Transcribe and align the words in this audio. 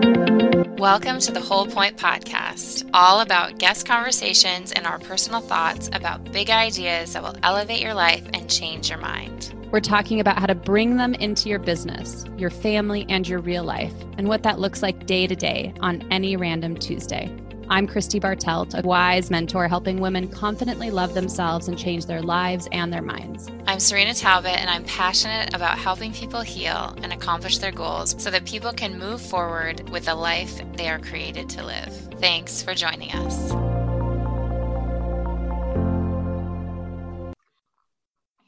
Welcome 0.00 1.18
to 1.20 1.32
the 1.32 1.44
Whole 1.44 1.66
Point 1.66 1.96
Podcast, 1.96 2.88
all 2.94 3.20
about 3.20 3.58
guest 3.58 3.84
conversations 3.84 4.70
and 4.70 4.86
our 4.86 5.00
personal 5.00 5.40
thoughts 5.40 5.90
about 5.92 6.30
big 6.30 6.50
ideas 6.50 7.14
that 7.14 7.22
will 7.24 7.34
elevate 7.42 7.80
your 7.80 7.94
life 7.94 8.22
and 8.32 8.48
change 8.48 8.90
your 8.90 9.00
mind. 9.00 9.52
We're 9.72 9.80
talking 9.80 10.20
about 10.20 10.38
how 10.38 10.46
to 10.46 10.54
bring 10.54 10.98
them 10.98 11.14
into 11.14 11.48
your 11.48 11.58
business, 11.58 12.24
your 12.36 12.50
family, 12.50 13.06
and 13.08 13.28
your 13.28 13.40
real 13.40 13.64
life, 13.64 13.92
and 14.16 14.28
what 14.28 14.44
that 14.44 14.60
looks 14.60 14.84
like 14.84 15.04
day 15.04 15.26
to 15.26 15.34
day 15.34 15.74
on 15.80 16.06
any 16.12 16.36
random 16.36 16.76
Tuesday. 16.76 17.36
I'm 17.70 17.86
Christy 17.86 18.18
Bartelt, 18.18 18.82
a 18.82 18.86
wise 18.86 19.30
mentor 19.30 19.68
helping 19.68 20.00
women 20.00 20.28
confidently 20.28 20.90
love 20.90 21.12
themselves 21.12 21.68
and 21.68 21.78
change 21.78 22.06
their 22.06 22.22
lives 22.22 22.66
and 22.72 22.90
their 22.90 23.02
minds. 23.02 23.48
I'm 23.66 23.76
Cyrina 23.76 24.18
Talbott, 24.18 24.58
and 24.58 24.70
I'm 24.70 24.84
passionate 24.84 25.54
about 25.54 25.76
helping 25.76 26.14
people 26.14 26.40
heal 26.40 26.96
and 27.02 27.12
accomplish 27.12 27.58
their 27.58 27.70
goals 27.70 28.14
so 28.16 28.30
that 28.30 28.46
people 28.46 28.72
can 28.72 28.98
move 28.98 29.20
forward 29.20 29.86
with 29.90 30.06
the 30.06 30.14
life 30.14 30.62
they 30.78 30.88
are 30.88 30.98
created 30.98 31.50
to 31.50 31.62
live. 31.62 31.92
Thanks 32.18 32.62
for 32.62 32.74
joining 32.74 33.12
us. 33.12 33.52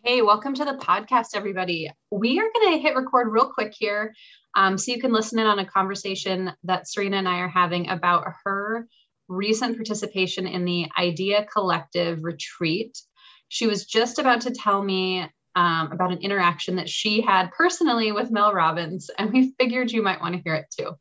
Hey, 0.02 0.22
welcome 0.22 0.54
to 0.54 0.64
the 0.64 0.78
podcast, 0.78 1.36
everybody. 1.36 1.90
We 2.10 2.40
are 2.40 2.48
going 2.54 2.72
to 2.72 2.78
hit 2.78 2.96
record 2.96 3.28
real 3.30 3.50
quick 3.52 3.74
here 3.78 4.14
um, 4.56 4.76
so 4.76 4.92
you 4.92 5.00
can 5.00 5.12
listen 5.12 5.38
in 5.38 5.46
on 5.46 5.58
a 5.58 5.66
conversation 5.66 6.52
that 6.64 6.86
Cyrina 6.86 7.16
and 7.16 7.28
I 7.28 7.38
are 7.38 7.48
having 7.48 7.88
about 7.88 8.24
her 8.44 8.59
recent 9.30 9.76
participation 9.76 10.46
in 10.46 10.64
the 10.64 10.88
Idea 10.98 11.46
Collective 11.50 12.22
retreat. 12.22 12.98
She 13.48 13.66
was 13.66 13.86
just 13.86 14.18
about 14.18 14.42
to 14.42 14.50
tell 14.50 14.82
me 14.82 15.26
um, 15.56 15.92
about 15.92 16.12
an 16.12 16.18
interaction 16.18 16.76
that 16.76 16.88
she 16.88 17.20
had 17.20 17.50
personally 17.52 18.12
with 18.12 18.30
Mel 18.30 18.52
Robbins, 18.52 19.10
and 19.18 19.32
we 19.32 19.54
figured 19.58 19.90
you 19.90 20.02
might 20.02 20.20
want 20.20 20.34
to 20.34 20.42
hear 20.42 20.54
it 20.54 20.66
too. 20.76 20.92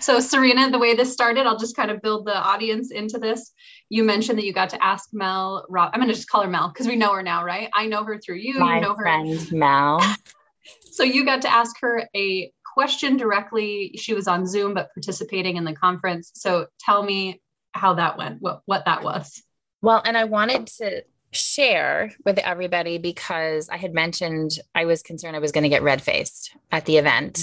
So, 0.00 0.18
Cyrina, 0.18 0.72
the 0.72 0.78
way 0.78 0.94
this 0.94 1.12
started, 1.12 1.46
I'll 1.46 1.58
just 1.58 1.76
kind 1.76 1.90
of 1.90 2.02
build 2.02 2.26
the 2.26 2.36
audience 2.36 2.90
into 2.90 3.18
this. 3.18 3.52
You 3.88 4.02
mentioned 4.02 4.38
that 4.38 4.44
you 4.44 4.52
got 4.52 4.70
to 4.70 4.84
ask 4.84 5.10
Mel. 5.12 5.64
Rob, 5.68 5.90
I'm 5.92 6.00
going 6.00 6.08
to 6.08 6.14
just 6.14 6.28
call 6.28 6.42
her 6.42 6.48
Mel 6.48 6.68
because 6.68 6.88
we 6.88 6.96
know 6.96 7.12
her 7.12 7.22
now, 7.22 7.44
right? 7.44 7.70
I 7.74 7.86
know 7.86 8.02
her 8.04 8.18
through 8.18 8.36
you. 8.36 8.58
My 8.58 8.76
you 8.76 8.82
know 8.82 8.94
friend 8.96 9.40
her. 9.40 9.56
Mel. 9.56 10.16
so 10.90 11.04
you 11.04 11.24
got 11.24 11.42
to 11.42 11.52
ask 11.52 11.76
her 11.80 12.08
a 12.16 12.50
question 12.74 13.16
directly. 13.16 13.92
She 13.96 14.14
was 14.14 14.26
on 14.26 14.46
Zoom 14.46 14.74
but 14.74 14.92
participating 14.94 15.56
in 15.56 15.64
the 15.64 15.74
conference. 15.74 16.32
So 16.34 16.66
tell 16.80 17.02
me 17.02 17.40
how 17.72 17.94
that 17.94 18.18
went, 18.18 18.40
what 18.40 18.62
what 18.66 18.84
that 18.84 19.02
was. 19.02 19.42
Well, 19.82 20.02
and 20.04 20.16
I 20.16 20.24
wanted 20.24 20.66
to 20.78 21.04
share 21.30 22.12
with 22.24 22.38
everybody 22.38 22.98
because 22.98 23.68
I 23.68 23.76
had 23.76 23.92
mentioned 23.92 24.58
I 24.74 24.86
was 24.86 25.02
concerned 25.02 25.36
I 25.36 25.40
was 25.40 25.52
going 25.52 25.62
to 25.62 25.68
get 25.68 25.82
red 25.82 26.02
faced 26.02 26.56
at 26.72 26.86
the 26.86 26.96
event. 26.96 27.42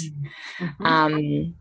Mm-hmm. 0.59 0.85
Um, 0.85 1.55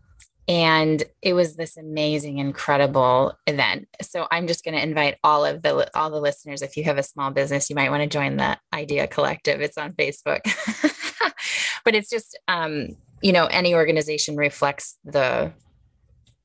and 0.47 1.03
it 1.21 1.33
was 1.33 1.55
this 1.55 1.75
amazing 1.77 2.37
incredible 2.37 3.33
event 3.47 3.87
so 4.01 4.27
i'm 4.31 4.47
just 4.47 4.63
going 4.63 4.75
to 4.75 4.81
invite 4.81 5.17
all 5.23 5.43
of 5.43 5.61
the 5.61 5.89
all 5.97 6.09
the 6.09 6.19
listeners 6.19 6.61
if 6.61 6.77
you 6.77 6.83
have 6.83 6.97
a 6.97 7.03
small 7.03 7.31
business 7.31 7.69
you 7.69 7.75
might 7.75 7.89
want 7.89 8.03
to 8.03 8.07
join 8.07 8.37
the 8.37 8.57
idea 8.73 9.07
collective 9.07 9.61
it's 9.61 9.77
on 9.77 9.93
facebook 9.93 10.41
but 11.85 11.95
it's 11.95 12.09
just 12.09 12.37
um, 12.47 12.95
you 13.21 13.31
know 13.31 13.47
any 13.47 13.73
organization 13.73 14.35
reflects 14.35 14.97
the 15.03 15.51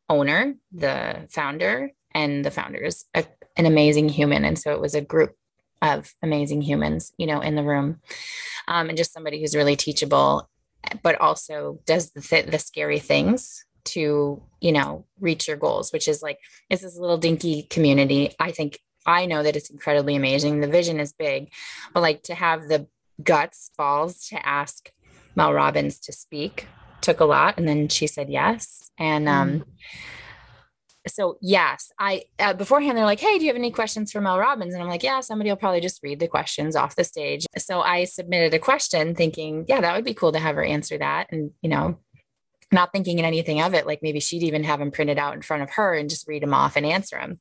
owner 0.09 0.55
the 0.73 1.27
founder 1.29 1.91
and 2.13 2.45
the 2.45 2.51
founders 2.51 3.05
a, 3.15 3.25
an 3.57 3.67
amazing 3.67 4.09
human. 4.09 4.45
And 4.45 4.59
so 4.59 4.73
it 4.73 4.81
was 4.81 4.95
a 4.95 5.01
group 5.01 5.37
of 5.83 6.15
amazing 6.23 6.63
humans 6.63 7.13
you 7.17 7.27
know 7.27 7.41
in 7.41 7.55
the 7.55 7.63
room 7.63 8.01
um, 8.69 8.89
and 8.89 8.99
just 8.99 9.13
somebody 9.13 9.41
who's 9.41 9.57
really 9.57 9.77
teachable 9.77 10.49
but 11.03 11.21
also 11.21 11.81
does 11.87 12.11
the, 12.11 12.21
th- 12.21 12.47
the 12.47 12.59
scary 12.59 12.99
things 12.99 13.65
to 13.85 14.43
you 14.61 14.73
know 14.73 15.07
reach 15.21 15.49
your 15.49 15.57
goals 15.57 15.93
which 15.93 16.07
is 16.07 16.23
like 16.23 16.39
it's 16.69 16.83
this 16.83 16.99
little 16.99 17.19
dinky 17.19 17.63
community. 17.65 18.35
I 18.39 18.53
think 18.53 18.79
i 19.07 19.25
know 19.25 19.43
that 19.43 19.57
it's 19.57 19.71
incredibly 19.71 20.15
amazing. 20.15 20.61
The 20.61 20.69
vision 20.69 21.01
is 21.01 21.13
big 21.13 21.51
but 21.95 22.01
like 22.01 22.23
to 22.25 22.35
have 22.35 22.69
the 22.69 22.87
guts 23.23 23.71
balls 23.77 24.27
to 24.29 24.47
ask 24.47 24.93
mel 25.35 25.53
robbins 25.53 25.99
to 26.01 26.13
speak 26.13 26.67
took 27.01 27.21
a 27.21 27.25
lot. 27.25 27.57
And 27.57 27.67
then 27.67 27.89
she 27.89 28.07
said 28.07 28.29
yes. 28.29 28.91
And 28.99 29.29
um 29.29 29.51
mm 29.51 29.65
so 31.07 31.39
yes, 31.41 31.91
I 31.99 32.25
uh, 32.39 32.53
beforehand 32.53 32.97
they're 32.97 33.05
like, 33.05 33.21
"Hey, 33.21 33.39
do 33.39 33.45
you 33.45 33.51
have 33.51 33.57
any 33.57 33.71
questions 33.71 34.13
for 34.13 34.21
Mel 34.21 34.39
Robbins?" 34.39 34.75
And 34.75 34.83
I'm 34.83 34.89
like, 34.89 35.03
"Yeah, 35.03 35.21
somebody 35.21 35.51
will 35.51 35.57
probably 35.57 35.81
just 35.81 36.03
read 36.03 36.21
the 36.21 36.29
questions 36.29 36.77
off 36.77 36.97
the 36.97 37.05
stage." 37.05 37.47
So 37.59 37.81
I 37.81 38.05
submitted 38.05 38.55
a 38.55 38.59
question, 38.59 39.15
thinking, 39.15 39.65
"Yeah, 39.69 39.81
that 39.81 39.95
would 39.95 40.05
be 40.05 40.15
cool 40.15 40.33
to 40.33 40.39
have 40.39 40.57
her 40.57 40.65
answer 40.65 40.99
that," 40.99 41.29
and 41.31 41.53
you 41.63 41.71
know, 41.71 41.99
not 42.73 42.93
thinking 42.93 43.19
in 43.19 43.25
anything 43.25 43.61
of 43.61 43.75
it, 43.75 43.87
like 43.87 44.01
maybe 44.03 44.21
she'd 44.21 44.43
even 44.43 44.65
have 44.65 44.79
them 44.79 44.91
printed 44.91 45.19
out 45.19 45.35
in 45.35 45.43
front 45.43 45.63
of 45.63 45.71
her 45.71 45.95
and 45.95 46.11
just 46.11 46.29
read 46.29 46.43
them 46.43 46.55
off 46.55 46.77
and 46.77 46.87
answer 46.87 47.17
them. 47.17 47.41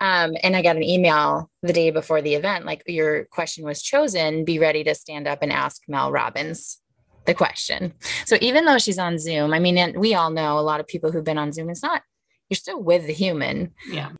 Um, 0.00 0.34
and 0.42 0.56
I 0.56 0.62
got 0.62 0.76
an 0.76 0.82
email 0.82 1.50
the 1.62 1.72
day 1.72 1.90
before 1.90 2.22
the 2.22 2.34
event, 2.34 2.64
like 2.64 2.82
your 2.86 3.26
question 3.26 3.64
was 3.64 3.82
chosen. 3.82 4.44
Be 4.44 4.58
ready 4.58 4.82
to 4.84 4.94
stand 4.94 5.28
up 5.28 5.40
and 5.42 5.52
ask 5.52 5.82
Mel 5.86 6.10
Robbins 6.10 6.80
the 7.26 7.34
question. 7.34 7.92
So 8.24 8.36
even 8.40 8.64
though 8.64 8.78
she's 8.78 8.98
on 8.98 9.18
Zoom, 9.18 9.52
I 9.52 9.58
mean, 9.58 9.76
and 9.76 9.96
we 9.98 10.14
all 10.14 10.30
know 10.30 10.58
a 10.58 10.60
lot 10.60 10.80
of 10.80 10.86
people 10.86 11.12
who've 11.12 11.24
been 11.24 11.38
on 11.38 11.52
Zoom. 11.52 11.68
It's 11.68 11.82
not 11.82 12.02
you're 12.50 12.56
still 12.56 12.82
with 12.82 13.06
the 13.06 13.12
human. 13.12 13.72
Yeah. 13.88 14.10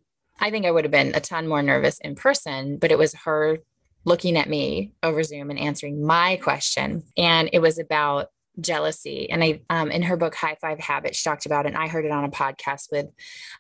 I 0.41 0.51
think 0.51 0.65
I 0.65 0.71
would 0.71 0.85
have 0.85 0.93
been 0.93 1.15
a 1.15 1.21
ton 1.21 1.47
more 1.47 1.63
nervous 1.63 1.99
in 2.01 2.15
person, 2.15 2.79
but 2.79 2.91
it 2.91 2.99
was 2.99 3.13
her 3.25 3.59
looking 4.05 4.39
at 4.39 4.49
me 4.49 4.95
over 5.03 5.23
Zoom 5.23 5.51
and 5.51 5.59
answering 5.59 6.05
my 6.05 6.37
question. 6.37 7.03
And 7.19 7.51
it 7.53 7.59
was 7.59 7.79
about 7.79 8.29
jealousy. 8.59 9.29
And 9.29 9.45
I, 9.45 9.61
um, 9.69 9.91
in 9.91 10.03
her 10.03 10.17
book, 10.17 10.35
High 10.35 10.57
Five 10.61 10.79
Habits, 10.79 11.19
she 11.19 11.29
talked 11.29 11.45
about 11.45 11.67
it. 11.67 11.71
And 11.71 11.77
I 11.77 11.89
heard 11.89 12.07
it 12.07 12.11
on 12.11 12.25
a 12.25 12.31
podcast 12.31 12.91
with 12.91 13.07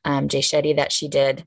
um, 0.05 0.29
Jay 0.29 0.41
Shetty 0.41 0.77
that 0.77 0.93
she 0.93 1.09
did 1.09 1.45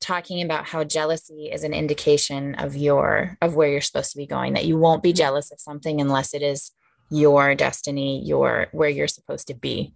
talking 0.00 0.42
about 0.42 0.66
how 0.66 0.84
jealousy 0.84 1.50
is 1.50 1.64
an 1.64 1.72
indication 1.72 2.54
of 2.56 2.76
your 2.76 3.38
of 3.40 3.54
where 3.54 3.70
you're 3.70 3.80
supposed 3.80 4.10
to 4.10 4.18
be 4.18 4.26
going 4.26 4.52
that 4.52 4.66
you 4.66 4.76
won't 4.76 5.02
be 5.02 5.14
jealous 5.14 5.50
of 5.50 5.58
something 5.58 5.98
unless 5.98 6.34
it 6.34 6.42
is 6.42 6.72
your 7.10 7.54
destiny 7.54 8.22
your 8.22 8.66
where 8.72 8.90
you're 8.90 9.08
supposed 9.08 9.46
to 9.46 9.54
be 9.54 9.94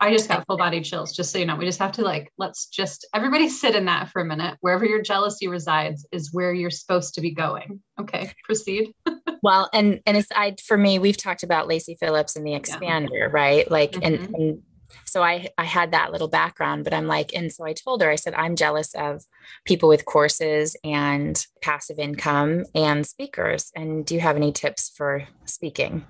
I 0.00 0.12
just 0.12 0.28
got 0.28 0.46
full 0.46 0.56
body 0.56 0.80
chills, 0.80 1.12
just 1.12 1.30
so 1.30 1.38
you 1.38 1.44
know. 1.44 1.56
We 1.56 1.66
just 1.66 1.78
have 1.78 1.92
to 1.92 2.02
like, 2.02 2.32
let's 2.38 2.66
just 2.66 3.06
everybody 3.14 3.48
sit 3.48 3.74
in 3.74 3.84
that 3.84 4.08
for 4.08 4.22
a 4.22 4.24
minute. 4.24 4.56
Wherever 4.60 4.84
your 4.86 5.02
jealousy 5.02 5.46
resides 5.46 6.06
is 6.10 6.32
where 6.32 6.54
you're 6.54 6.70
supposed 6.70 7.14
to 7.14 7.20
be 7.20 7.32
going. 7.32 7.80
Okay, 8.00 8.32
proceed. 8.44 8.94
well, 9.42 9.68
and 9.74 10.00
and 10.06 10.16
it's 10.16 10.28
I 10.34 10.56
for 10.64 10.78
me, 10.78 10.98
we've 10.98 11.18
talked 11.18 11.42
about 11.42 11.68
Lacy 11.68 11.96
Phillips 12.00 12.34
and 12.34 12.46
the 12.46 12.52
expander, 12.52 13.08
yeah. 13.12 13.28
right? 13.30 13.70
Like 13.70 13.92
mm-hmm. 13.92 14.02
and, 14.04 14.34
and 14.34 14.62
so 15.04 15.22
I 15.22 15.48
I 15.58 15.64
had 15.64 15.92
that 15.92 16.12
little 16.12 16.28
background, 16.28 16.84
but 16.84 16.94
I'm 16.94 17.06
like, 17.06 17.32
and 17.34 17.52
so 17.52 17.64
I 17.66 17.74
told 17.74 18.02
her, 18.02 18.10
I 18.10 18.16
said, 18.16 18.34
I'm 18.34 18.56
jealous 18.56 18.94
of 18.94 19.24
people 19.66 19.88
with 19.88 20.06
courses 20.06 20.76
and 20.82 21.44
passive 21.60 21.98
income 21.98 22.64
and 22.74 23.06
speakers. 23.06 23.70
And 23.76 24.06
do 24.06 24.14
you 24.14 24.20
have 24.20 24.36
any 24.36 24.52
tips 24.52 24.90
for 24.96 25.26
speaking? 25.44 26.06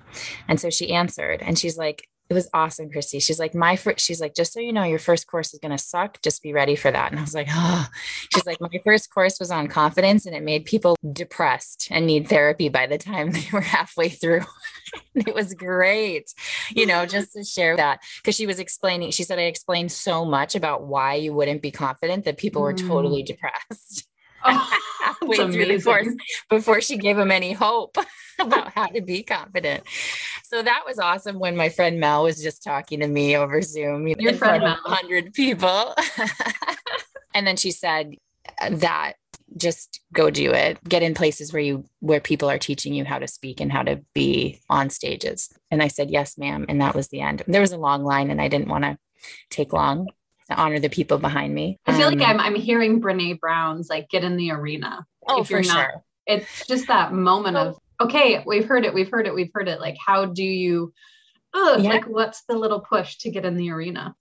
And 0.46 0.60
so 0.60 0.70
she 0.70 0.92
answered, 0.92 1.42
and 1.42 1.58
she's 1.58 1.76
like, 1.76 2.06
it 2.30 2.34
was 2.34 2.48
awesome, 2.54 2.90
Christy. 2.90 3.18
She's 3.18 3.40
like, 3.40 3.56
my 3.56 3.74
first, 3.74 4.06
she's 4.06 4.20
like, 4.20 4.36
just 4.36 4.52
so 4.52 4.60
you 4.60 4.72
know, 4.72 4.84
your 4.84 5.00
first 5.00 5.26
course 5.26 5.52
is 5.52 5.58
going 5.58 5.76
to 5.76 5.82
suck. 5.82 6.22
Just 6.22 6.44
be 6.44 6.52
ready 6.52 6.76
for 6.76 6.88
that. 6.88 7.10
And 7.10 7.18
I 7.18 7.22
was 7.22 7.34
like, 7.34 7.48
oh, 7.50 7.88
she's 8.32 8.46
like, 8.46 8.60
my 8.60 8.80
first 8.84 9.12
course 9.12 9.40
was 9.40 9.50
on 9.50 9.66
confidence 9.66 10.26
and 10.26 10.36
it 10.36 10.44
made 10.44 10.64
people 10.64 10.96
depressed 11.12 11.88
and 11.90 12.06
need 12.06 12.28
therapy 12.28 12.68
by 12.68 12.86
the 12.86 12.98
time 12.98 13.30
they 13.32 13.46
were 13.52 13.60
halfway 13.60 14.08
through. 14.08 14.44
it 15.16 15.34
was 15.34 15.54
great, 15.54 16.32
you 16.70 16.86
know, 16.86 17.04
just 17.04 17.32
to 17.32 17.42
share 17.42 17.76
that 17.76 17.98
because 18.22 18.36
she 18.36 18.46
was 18.46 18.60
explaining, 18.60 19.10
she 19.10 19.24
said, 19.24 19.40
I 19.40 19.42
explained 19.42 19.90
so 19.90 20.24
much 20.24 20.54
about 20.54 20.84
why 20.84 21.14
you 21.14 21.34
wouldn't 21.34 21.62
be 21.62 21.72
confident 21.72 22.26
that 22.26 22.36
people 22.36 22.62
were 22.62 22.74
totally 22.74 23.24
mm. 23.24 23.26
depressed. 23.26 24.06
Oh, 24.44 24.70
halfway 25.02 25.36
through 25.36 25.66
the 25.66 25.82
course 25.82 26.08
before 26.48 26.80
she 26.80 26.96
gave 26.96 27.18
him 27.18 27.30
any 27.30 27.52
hope 27.52 27.96
about 28.38 28.72
how 28.72 28.86
to 28.86 29.00
be 29.00 29.22
confident. 29.22 29.82
So 30.44 30.62
that 30.62 30.82
was 30.86 30.98
awesome 30.98 31.38
when 31.38 31.56
my 31.56 31.68
friend 31.68 32.00
Mel 32.00 32.24
was 32.24 32.42
just 32.42 32.62
talking 32.62 33.00
to 33.00 33.06
me 33.06 33.36
over 33.36 33.62
Zoom. 33.62 34.08
You 34.08 34.16
Your 34.18 34.34
friend 34.34 34.62
Mel. 34.62 34.78
100 34.84 35.32
people. 35.34 35.94
and 37.34 37.46
then 37.46 37.56
she 37.56 37.70
said 37.70 38.14
uh, 38.60 38.70
that 38.70 39.14
just 39.56 40.00
go 40.12 40.30
do 40.30 40.52
it 40.52 40.78
get 40.84 41.02
in 41.02 41.12
places 41.12 41.52
where 41.52 41.62
you 41.62 41.84
where 41.98 42.20
people 42.20 42.48
are 42.48 42.58
teaching 42.58 42.94
you 42.94 43.04
how 43.04 43.18
to 43.18 43.26
speak 43.26 43.60
and 43.60 43.72
how 43.72 43.82
to 43.82 44.00
be 44.14 44.60
on 44.70 44.88
stages 44.88 45.48
and 45.72 45.82
i 45.82 45.88
said 45.88 46.08
yes 46.08 46.38
ma'am 46.38 46.64
and 46.68 46.80
that 46.80 46.94
was 46.94 47.08
the 47.08 47.20
end 47.20 47.42
there 47.48 47.60
was 47.60 47.72
a 47.72 47.76
long 47.76 48.04
line 48.04 48.30
and 48.30 48.40
i 48.40 48.46
didn't 48.46 48.68
want 48.68 48.84
to 48.84 48.96
take 49.50 49.72
long 49.72 50.06
to 50.50 50.56
honor 50.56 50.78
the 50.78 50.90
people 50.90 51.18
behind 51.18 51.54
me 51.54 51.76
i 51.86 51.96
feel 51.96 52.08
um, 52.08 52.14
like 52.14 52.28
i'm 52.28 52.40
i'm 52.40 52.54
hearing 52.54 53.00
brene 53.00 53.38
brown's 53.38 53.88
like 53.88 54.08
get 54.10 54.24
in 54.24 54.36
the 54.36 54.50
arena 54.50 55.04
oh 55.28 55.42
for 55.44 55.62
not, 55.62 55.64
sure 55.64 56.04
it's 56.26 56.66
just 56.66 56.86
that 56.86 57.12
moment 57.12 57.56
of 57.56 57.78
okay, 58.00 58.42
we've 58.46 58.66
heard 58.66 58.84
it, 58.84 58.94
we've 58.94 59.10
heard 59.10 59.26
it, 59.26 59.34
we've 59.34 59.50
heard 59.52 59.68
it. 59.68 59.80
Like, 59.80 59.96
how 60.04 60.24
do 60.24 60.42
you, 60.42 60.92
oh, 61.54 61.76
yeah. 61.78 61.90
like, 61.90 62.04
what's 62.06 62.42
the 62.48 62.56
little 62.56 62.80
push 62.80 63.16
to 63.18 63.30
get 63.30 63.44
in 63.44 63.56
the 63.56 63.70
arena? 63.70 64.14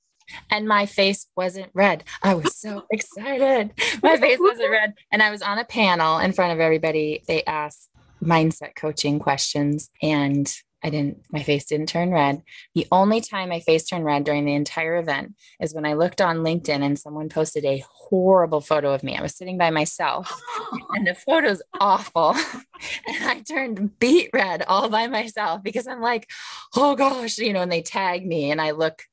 And 0.52 0.68
my 0.68 0.86
face 0.86 1.28
wasn't 1.36 1.72
red. 1.74 2.04
I 2.22 2.36
was 2.36 2.56
so 2.56 2.86
excited. 2.92 3.72
My 4.04 4.18
face 4.18 4.38
wasn't 4.40 4.70
red. 4.70 4.94
And 5.12 5.24
I 5.24 5.31
was 5.31 5.42
on 5.42 5.58
a 5.58 5.66
panel 5.66 6.20
in 6.20 6.34
front 6.34 6.54
of 6.54 6.60
everybody. 6.60 7.24
They 7.28 7.44
asked 7.46 7.90
mindset 8.24 8.76
coaching 8.76 9.18
questions. 9.18 9.90
And 10.04 10.54
I 10.84 10.90
didn't, 10.90 11.24
my 11.31 11.44
face 11.44 11.66
didn't 11.66 11.90
turn 11.90 12.12
red. 12.12 12.42
The 12.74 12.88
only 12.92 13.20
time 13.20 13.50
my 13.50 13.60
face 13.60 13.86
turned 13.86 14.06
red 14.06 14.24
during 14.24 14.46
the 14.46 14.54
entire 14.54 14.96
event 14.96 15.36
is 15.60 15.74
when 15.74 15.86
I 15.86 15.94
looked 15.94 16.22
on 16.22 16.38
LinkedIn 16.38 16.81
and 16.81 16.98
someone 16.98 17.28
posted 17.28 17.66
a 17.66 17.84
horrible 17.90 18.62
photo 18.62 18.94
of 18.94 19.04
me. 19.04 19.18
I 19.18 19.22
was 19.22 19.36
sitting 19.36 19.58
by 19.58 19.72
myself 19.72 20.42
and 20.92 21.06
the 21.06 21.16
photo's 21.16 21.62
awful. 21.80 22.30
and 23.08 23.26
I 23.26 23.42
turned 23.42 24.00
beet 24.00 24.30
red 24.34 24.64
all 24.68 24.90
by 24.90 25.08
myself 25.08 25.64
because 25.64 25.86
I'm 25.86 26.02
like, 26.02 26.30
oh 26.76 26.96
gosh, 26.96 27.38
you 27.38 27.52
know, 27.54 27.62
and 27.62 27.72
they 27.72 27.81
tag 27.81 28.26
me 28.26 28.50
and 28.50 28.62
I 28.62 28.72
look 28.72 29.04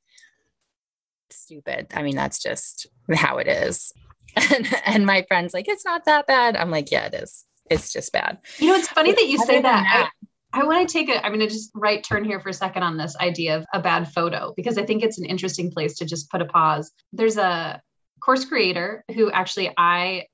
stupid. 1.30 1.88
I 1.94 2.02
mean, 2.02 2.16
that's 2.16 2.42
just 2.42 2.86
how 3.14 3.38
it 3.38 3.48
is. 3.48 3.92
And, 4.38 4.68
and 4.84 5.06
my 5.06 5.24
friend's 5.28 5.54
like, 5.54 5.66
it's 5.66 5.86
not 5.86 6.04
that 6.04 6.26
bad. 6.26 6.58
I'm 6.58 6.70
like, 6.70 6.90
yeah, 6.90 7.06
it 7.06 7.14
is. 7.14 7.46
It's 7.70 7.90
just 7.90 8.12
bad. 8.12 8.36
You 8.58 8.68
know, 8.68 8.74
it's 8.74 8.88
funny 8.88 9.12
that 9.12 9.26
you 9.26 9.38
say 9.38 9.62
that. 9.62 9.82
that 9.82 10.10
I, 10.12 10.26
I 10.52 10.64
want 10.64 10.88
to 10.88 10.92
take 10.92 11.08
a, 11.08 11.24
I'm 11.24 11.32
going 11.32 11.46
to 11.46 11.52
just 11.52 11.70
right 11.74 12.02
turn 12.02 12.24
here 12.24 12.40
for 12.40 12.48
a 12.48 12.54
second 12.54 12.82
on 12.82 12.96
this 12.96 13.16
idea 13.16 13.58
of 13.58 13.66
a 13.74 13.80
bad 13.80 14.10
photo 14.12 14.54
because 14.56 14.78
I 14.78 14.84
think 14.84 15.02
it's 15.02 15.18
an 15.18 15.26
interesting 15.26 15.70
place 15.70 15.98
to 15.98 16.06
just 16.06 16.30
put 16.30 16.40
a 16.40 16.46
pause. 16.46 16.92
There's 17.12 17.36
a 17.36 17.82
course 18.20 18.44
creator 18.44 19.04
who 19.14 19.30
actually 19.30 19.72
I 19.76 20.26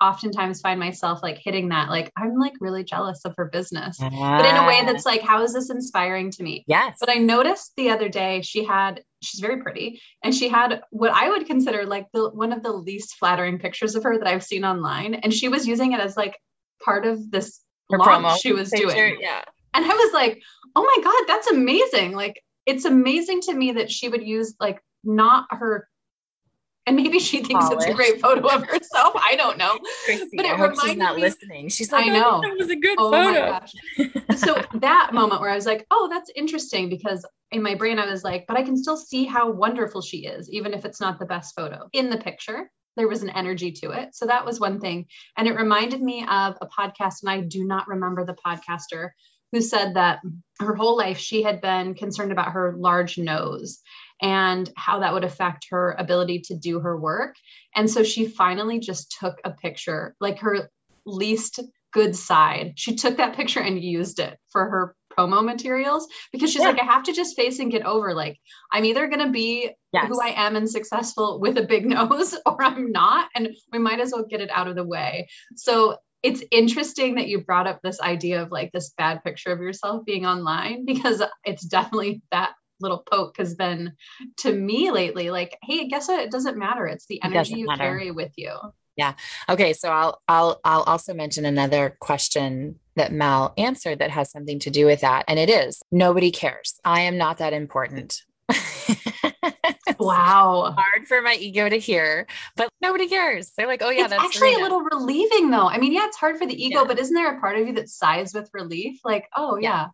oftentimes 0.00 0.60
find 0.60 0.78
myself 0.78 1.22
like 1.22 1.38
hitting 1.38 1.68
that 1.68 1.88
like 1.88 2.12
i'm 2.16 2.38
like 2.38 2.52
really 2.60 2.82
jealous 2.82 3.24
of 3.24 3.32
her 3.36 3.46
business 3.46 3.96
but 3.98 4.12
in 4.12 4.56
a 4.56 4.66
way 4.66 4.82
that's 4.84 5.06
like 5.06 5.22
how 5.22 5.42
is 5.42 5.54
this 5.54 5.70
inspiring 5.70 6.30
to 6.30 6.42
me 6.42 6.64
yes 6.66 6.96
but 7.00 7.08
i 7.08 7.14
noticed 7.14 7.72
the 7.76 7.88
other 7.90 8.08
day 8.08 8.42
she 8.42 8.64
had 8.64 9.02
she's 9.22 9.40
very 9.40 9.62
pretty 9.62 10.00
and 10.22 10.34
she 10.34 10.48
had 10.48 10.82
what 10.90 11.12
i 11.12 11.28
would 11.30 11.46
consider 11.46 11.86
like 11.86 12.06
the 12.12 12.28
one 12.30 12.52
of 12.52 12.62
the 12.62 12.72
least 12.72 13.14
flattering 13.16 13.58
pictures 13.58 13.94
of 13.94 14.02
her 14.02 14.18
that 14.18 14.26
i've 14.26 14.44
seen 14.44 14.64
online 14.64 15.14
and 15.14 15.32
she 15.32 15.48
was 15.48 15.66
using 15.66 15.92
it 15.92 16.00
as 16.00 16.16
like 16.16 16.36
part 16.84 17.06
of 17.06 17.30
this 17.30 17.60
her 17.90 17.98
launch 17.98 18.40
she 18.40 18.52
was 18.52 18.70
picture, 18.70 18.88
doing 18.88 19.18
yeah 19.20 19.42
and 19.74 19.84
i 19.84 19.88
was 19.88 20.12
like 20.12 20.42
oh 20.76 20.82
my 20.82 21.02
god 21.02 21.24
that's 21.26 21.50
amazing 21.50 22.12
like 22.12 22.42
it's 22.66 22.84
amazing 22.84 23.40
to 23.40 23.54
me 23.54 23.72
that 23.72 23.90
she 23.90 24.08
would 24.08 24.26
use 24.26 24.54
like 24.58 24.80
not 25.04 25.46
her 25.50 25.88
and 26.86 26.96
maybe 26.96 27.18
she 27.18 27.42
thinks 27.42 27.66
Polish. 27.66 27.84
it's 27.84 27.92
a 27.92 27.94
great 27.94 28.20
photo 28.20 28.46
of 28.46 28.62
herself. 28.66 29.14
I 29.16 29.36
don't 29.36 29.56
know. 29.56 29.78
Christy, 30.04 30.36
but 30.36 30.44
it 30.44 30.52
reminded 30.52 30.80
she's 30.82 30.96
not 30.96 31.16
me, 31.16 31.22
listening. 31.22 31.68
She's 31.70 31.90
like, 31.90 32.06
I 32.06 32.08
know 32.10 32.42
that 32.42 32.56
was 32.58 32.68
a 32.68 32.76
good 32.76 32.96
oh 32.98 33.10
photo. 33.10 34.36
so 34.36 34.62
that 34.80 35.14
moment 35.14 35.40
where 35.40 35.50
I 35.50 35.54
was 35.54 35.64
like, 35.64 35.86
oh, 35.90 36.08
that's 36.12 36.30
interesting 36.36 36.90
because 36.90 37.24
in 37.52 37.62
my 37.62 37.74
brain 37.74 37.98
I 37.98 38.06
was 38.06 38.22
like, 38.22 38.44
but 38.46 38.58
I 38.58 38.62
can 38.62 38.76
still 38.76 38.98
see 38.98 39.24
how 39.24 39.50
wonderful 39.50 40.02
she 40.02 40.26
is, 40.26 40.50
even 40.50 40.74
if 40.74 40.84
it's 40.84 41.00
not 41.00 41.18
the 41.18 41.26
best 41.26 41.54
photo 41.54 41.88
in 41.94 42.10
the 42.10 42.18
picture. 42.18 42.70
There 42.96 43.08
was 43.08 43.22
an 43.22 43.30
energy 43.30 43.72
to 43.72 43.90
it. 43.90 44.14
So 44.14 44.26
that 44.26 44.44
was 44.44 44.60
one 44.60 44.80
thing. 44.80 45.06
And 45.36 45.48
it 45.48 45.56
reminded 45.56 46.00
me 46.00 46.24
of 46.28 46.56
a 46.60 46.66
podcast, 46.66 47.22
and 47.22 47.30
I 47.30 47.40
do 47.40 47.64
not 47.64 47.88
remember 47.88 48.24
the 48.24 48.36
podcaster 48.46 49.10
who 49.52 49.60
said 49.60 49.94
that 49.94 50.20
her 50.58 50.74
whole 50.74 50.96
life 50.96 51.18
she 51.18 51.42
had 51.42 51.60
been 51.60 51.94
concerned 51.94 52.32
about 52.32 52.52
her 52.52 52.74
large 52.76 53.18
nose 53.18 53.80
and 54.20 54.70
how 54.76 55.00
that 55.00 55.12
would 55.12 55.24
affect 55.24 55.66
her 55.70 55.94
ability 55.98 56.40
to 56.40 56.56
do 56.56 56.80
her 56.80 56.98
work. 56.98 57.36
And 57.76 57.88
so 57.88 58.02
she 58.02 58.26
finally 58.26 58.80
just 58.80 59.16
took 59.20 59.38
a 59.44 59.50
picture, 59.50 60.16
like 60.20 60.40
her 60.40 60.70
least 61.06 61.60
good 61.92 62.16
side. 62.16 62.72
She 62.76 62.96
took 62.96 63.16
that 63.18 63.36
picture 63.36 63.60
and 63.60 63.80
used 63.80 64.18
it 64.18 64.38
for 64.50 64.68
her 64.68 64.96
promo 65.16 65.44
materials 65.44 66.06
because 66.32 66.50
she's 66.50 66.62
yeah. 66.62 66.68
like, 66.68 66.80
I 66.80 66.84
have 66.84 67.04
to 67.04 67.12
just 67.12 67.36
face 67.36 67.58
and 67.58 67.70
get 67.70 67.84
over. 67.84 68.14
Like, 68.14 68.38
I'm 68.72 68.84
either 68.84 69.06
going 69.08 69.24
to 69.24 69.32
be 69.32 69.70
yes. 69.92 70.08
who 70.08 70.20
I 70.20 70.34
am 70.36 70.56
and 70.56 70.68
successful 70.68 71.40
with 71.40 71.58
a 71.58 71.62
big 71.62 71.86
nose 71.88 72.34
or 72.46 72.62
I'm 72.62 72.92
not. 72.92 73.28
And 73.34 73.54
we 73.72 73.78
might 73.78 74.00
as 74.00 74.12
well 74.12 74.26
get 74.28 74.40
it 74.40 74.50
out 74.52 74.68
of 74.68 74.76
the 74.76 74.84
way. 74.84 75.28
So 75.56 75.98
it's 76.24 76.42
interesting 76.50 77.16
that 77.16 77.28
you 77.28 77.42
brought 77.42 77.66
up 77.66 77.80
this 77.82 78.00
idea 78.00 78.42
of 78.42 78.50
like 78.50 78.72
this 78.72 78.94
bad 78.96 79.22
picture 79.22 79.52
of 79.52 79.60
yourself 79.60 80.04
being 80.06 80.26
online 80.26 80.84
because 80.86 81.22
it's 81.44 81.64
definitely 81.64 82.22
that 82.32 82.54
little 82.80 82.98
poke 82.98 83.36
has 83.38 83.54
been 83.54 83.92
to 84.38 84.52
me 84.52 84.90
lately 84.90 85.30
like 85.30 85.56
hey 85.62 85.86
guess 85.86 86.08
what 86.08 86.20
it 86.20 86.30
doesn't 86.30 86.58
matter 86.58 86.86
it's 86.86 87.06
the 87.06 87.22
energy 87.22 87.54
you 87.54 87.66
matter. 87.66 87.84
carry 87.84 88.10
with 88.10 88.32
you 88.36 88.52
yeah 88.96 89.14
okay 89.48 89.72
so 89.72 89.90
i'll 89.90 90.20
i'll 90.26 90.60
i'll 90.64 90.82
also 90.82 91.14
mention 91.14 91.44
another 91.44 91.96
question 92.00 92.78
that 92.96 93.12
Mel 93.12 93.54
answered 93.56 93.98
that 93.98 94.10
has 94.10 94.30
something 94.30 94.58
to 94.60 94.70
do 94.70 94.86
with 94.86 95.00
that 95.00 95.24
and 95.28 95.38
it 95.38 95.48
is 95.48 95.82
nobody 95.90 96.30
cares 96.30 96.80
i 96.84 97.00
am 97.02 97.16
not 97.16 97.38
that 97.38 97.52
important 97.52 98.22
wow 99.98 100.74
hard 100.76 101.08
for 101.08 101.22
my 101.22 101.34
ego 101.40 101.68
to 101.68 101.78
hear 101.78 102.26
but 102.56 102.68
nobody 102.80 103.08
cares 103.08 103.52
they're 103.56 103.66
like 103.66 103.82
oh 103.82 103.90
yeah 103.90 104.02
it's 104.02 104.10
that's 104.10 104.24
actually 104.24 104.54
Cyrina. 104.54 104.60
a 104.60 104.62
little 104.62 104.82
relieving 104.82 105.50
though 105.50 105.68
i 105.68 105.78
mean 105.78 105.92
yeah 105.92 106.06
it's 106.06 106.16
hard 106.16 106.36
for 106.36 106.46
the 106.46 106.62
ego 106.62 106.80
yeah. 106.80 106.86
but 106.86 106.98
isn't 106.98 107.14
there 107.14 107.36
a 107.36 107.40
part 107.40 107.58
of 107.58 107.66
you 107.66 107.72
that 107.74 107.88
sighs 107.88 108.34
with 108.34 108.50
relief 108.52 109.00
like 109.04 109.28
oh 109.36 109.56
yeah. 109.56 109.70
yeah 109.70 109.88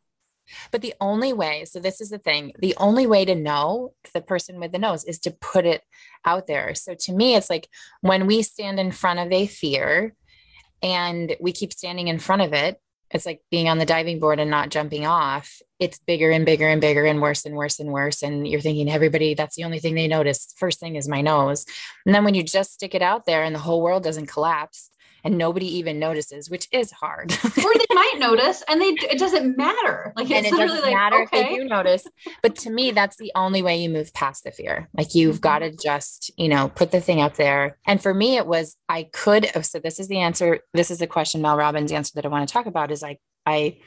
but 0.70 0.82
the 0.82 0.94
only 1.00 1.32
way, 1.32 1.64
so 1.64 1.80
this 1.80 2.00
is 2.00 2.10
the 2.10 2.18
thing, 2.18 2.52
the 2.58 2.74
only 2.76 3.06
way 3.06 3.24
to 3.24 3.34
know 3.34 3.92
the 4.14 4.20
person 4.20 4.58
with 4.58 4.72
the 4.72 4.78
nose 4.78 5.04
is 5.04 5.18
to 5.20 5.30
put 5.30 5.64
it 5.64 5.82
out 6.24 6.46
there. 6.46 6.74
So 6.74 6.94
to 6.94 7.12
me, 7.12 7.34
it's 7.34 7.50
like 7.50 7.68
when 8.00 8.26
we 8.26 8.42
stand 8.42 8.80
in 8.80 8.92
front 8.92 9.20
of 9.20 9.32
a 9.32 9.46
fear 9.46 10.14
and 10.82 11.36
we 11.40 11.52
keep 11.52 11.72
standing 11.72 12.08
in 12.08 12.18
front 12.18 12.42
of 12.42 12.52
it, 12.52 12.80
it's 13.10 13.26
like 13.26 13.42
being 13.50 13.68
on 13.68 13.78
the 13.78 13.86
diving 13.86 14.20
board 14.20 14.38
and 14.38 14.50
not 14.50 14.68
jumping 14.68 15.06
off. 15.06 15.60
It's 15.78 15.98
bigger 15.98 16.30
and 16.30 16.46
bigger 16.46 16.68
and 16.68 16.80
bigger 16.80 17.04
and 17.04 17.20
worse 17.20 17.44
and 17.44 17.56
worse 17.56 17.80
and 17.80 17.90
worse. 17.90 18.22
And 18.22 18.46
you're 18.46 18.60
thinking, 18.60 18.90
everybody, 18.90 19.34
that's 19.34 19.56
the 19.56 19.64
only 19.64 19.80
thing 19.80 19.94
they 19.94 20.06
notice. 20.06 20.54
First 20.56 20.78
thing 20.78 20.96
is 20.96 21.08
my 21.08 21.20
nose. 21.20 21.66
And 22.06 22.14
then 22.14 22.24
when 22.24 22.34
you 22.34 22.42
just 22.42 22.72
stick 22.72 22.94
it 22.94 23.02
out 23.02 23.26
there 23.26 23.42
and 23.42 23.54
the 23.54 23.60
whole 23.60 23.82
world 23.82 24.04
doesn't 24.04 24.26
collapse, 24.26 24.90
and 25.24 25.38
nobody 25.38 25.66
even 25.78 25.98
notices, 25.98 26.50
which 26.50 26.68
is 26.72 26.90
hard. 26.90 27.32
or 27.44 27.74
they 27.74 27.94
might 27.94 28.14
notice 28.18 28.62
and 28.68 28.80
they 28.80 28.88
it 28.88 29.18
doesn't 29.18 29.56
matter. 29.56 30.12
Like 30.16 30.30
it's 30.30 30.36
and 30.36 30.46
it 30.46 30.50
doesn't 30.50 30.82
like, 30.82 30.94
matter 30.94 31.22
okay. 31.22 31.40
if 31.40 31.48
they 31.48 31.56
do 31.56 31.64
notice. 31.64 32.06
But 32.42 32.56
to 32.56 32.70
me, 32.70 32.90
that's 32.90 33.16
the 33.16 33.32
only 33.34 33.62
way 33.62 33.82
you 33.82 33.88
move 33.88 34.12
past 34.14 34.44
the 34.44 34.50
fear. 34.50 34.88
Like 34.94 35.14
you've 35.14 35.36
mm-hmm. 35.36 35.40
got 35.40 35.58
to 35.60 35.70
just, 35.70 36.30
you 36.36 36.48
know, 36.48 36.68
put 36.68 36.90
the 36.90 37.00
thing 37.00 37.20
up 37.20 37.36
there. 37.36 37.78
And 37.86 38.02
for 38.02 38.14
me, 38.14 38.36
it 38.36 38.46
was 38.46 38.76
I 38.88 39.04
could. 39.12 39.50
Oh, 39.54 39.62
so 39.62 39.78
this 39.78 39.98
is 39.98 40.08
the 40.08 40.20
answer. 40.20 40.60
This 40.74 40.90
is 40.90 40.98
the 40.98 41.06
question 41.06 41.42
Mel 41.42 41.56
Robbins 41.56 41.92
answer 41.92 42.12
that 42.14 42.24
I 42.24 42.28
want 42.28 42.48
to 42.48 42.52
talk 42.52 42.66
about. 42.66 42.90
Is 42.90 43.02
like 43.02 43.20
I 43.46 43.78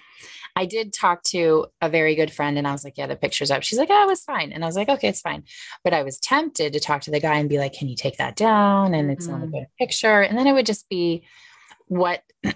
I 0.56 0.66
did 0.66 0.94
talk 0.94 1.24
to 1.24 1.68
a 1.82 1.90
very 1.90 2.16
good 2.16 2.32
friend 2.32 2.58
and 2.58 2.68
I 2.68 2.72
was 2.72 2.84
like, 2.84 2.98
yeah, 2.98 3.08
the 3.08 3.16
picture's 3.16 3.52
up. 3.52 3.64
She's 3.64 3.80
like, 3.80 3.90
oh, 3.92 4.04
it 4.04 4.08
was 4.08 4.24
fine. 4.24 4.52
And 4.52 4.64
I 4.64 4.68
was 4.68 4.76
like, 4.76 4.90
okay, 4.90 5.08
it's 5.08 5.22
fine. 5.22 5.44
But 5.84 5.94
I 5.94 6.04
was 6.04 6.20
tempted 6.20 6.74
to 6.74 6.80
talk 6.80 7.02
to 7.04 7.12
the 7.12 7.20
guy 7.20 7.38
and 7.38 7.50
be 7.50 7.58
like, 7.58 7.74
can 7.74 7.90
you 7.90 7.96
take 7.96 8.18
that 8.18 8.36
down? 8.36 8.94
And 8.94 9.10
it's 9.10 9.28
mm. 9.28 9.32
not 9.32 9.44
a 9.44 9.48
good 9.48 9.66
picture. 9.80 10.22
And 10.22 10.38
then 10.38 10.48
it 10.48 10.54
would 10.54 10.66
just 10.66 10.88
be 10.90 11.24
what 11.88 12.24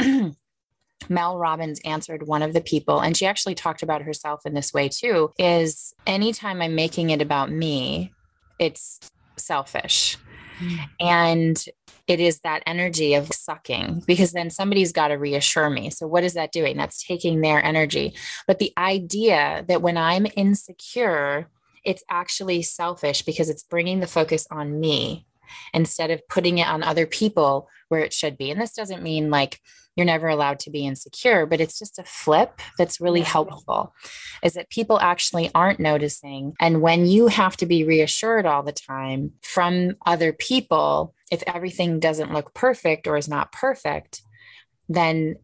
Mel 1.10 1.38
Robbins 1.38 1.80
answered 1.86 2.28
one 2.28 2.42
of 2.42 2.54
the 2.54 2.62
people, 2.62 3.00
and 3.00 3.16
she 3.16 3.26
actually 3.26 3.56
talked 3.56 3.84
about 3.84 4.02
herself 4.02 4.46
in 4.46 4.54
this 4.54 4.74
way 4.74 4.90
too 4.90 5.32
is 5.38 5.94
anytime 6.06 6.62
I'm 6.62 6.76
making 6.76 7.12
it 7.12 7.22
about 7.22 7.52
me, 7.52 8.14
it's 8.60 9.00
selfish. 9.38 10.18
Mm. 10.60 10.80
And 11.00 11.66
it 12.08 12.20
is 12.20 12.40
that 12.40 12.64
energy 12.66 13.14
of 13.14 13.34
sucking 13.34 14.04
because 14.08 14.32
then 14.32 14.50
somebody's 14.50 14.94
got 14.94 15.10
to 15.10 15.16
reassure 15.16 15.70
me. 15.70 15.90
So, 15.90 16.08
what 16.08 16.24
is 16.24 16.34
that 16.34 16.52
doing? 16.52 16.78
That's 16.78 17.06
taking 17.06 17.42
their 17.42 17.64
energy. 17.64 18.14
But 18.48 18.60
the 18.60 18.74
idea 18.78 19.66
that 19.68 19.82
when 19.82 19.98
I'm 19.98 20.26
insecure, 20.36 21.50
it's 21.84 22.04
actually 22.10 22.64
selfish 22.64 23.22
because 23.22 23.50
it's 23.50 23.64
bringing 23.64 24.00
the 24.00 24.08
focus 24.08 24.48
on 24.50 24.80
me 24.80 25.26
instead 25.74 26.12
of 26.12 26.28
putting 26.28 26.58
it 26.58 26.68
on 26.68 26.84
other 26.84 27.06
people 27.06 27.70
where 27.90 28.02
it 28.02 28.14
should 28.14 28.38
be. 28.38 28.52
And 28.52 28.60
this 28.60 28.74
doesn't 28.74 29.04
mean 29.04 29.30
like 29.30 29.62
you're 29.96 30.06
never 30.06 30.28
allowed 30.28 30.60
to 30.60 30.70
be 30.70 30.86
insecure, 30.86 31.46
but 31.46 31.60
it's 31.60 31.80
just 31.80 31.98
a 31.98 32.04
flip 32.04 32.62
that's 32.78 33.02
really 33.02 33.22
helpful 33.22 33.94
is 34.44 34.54
that 34.54 34.70
people 34.70 35.00
actually 35.00 35.50
aren't 35.56 35.80
noticing. 35.80 36.54
And 36.60 36.82
when 36.82 37.08
you 37.08 37.28
have 37.28 37.58
to 37.58 37.66
be 37.66 37.84
reassured 37.84 38.46
all 38.46 38.62
the 38.62 38.72
time 38.72 39.32
from 39.42 39.96
other 40.06 40.32
people, 40.32 41.16
if 41.32 41.44
everything 41.48 42.00
doesn't 42.00 42.34
look 42.34 42.54
perfect 42.54 43.08
or 43.08 43.18
is 43.18 43.28
not 43.28 43.52
perfect, 43.52 44.22
then 44.90 45.36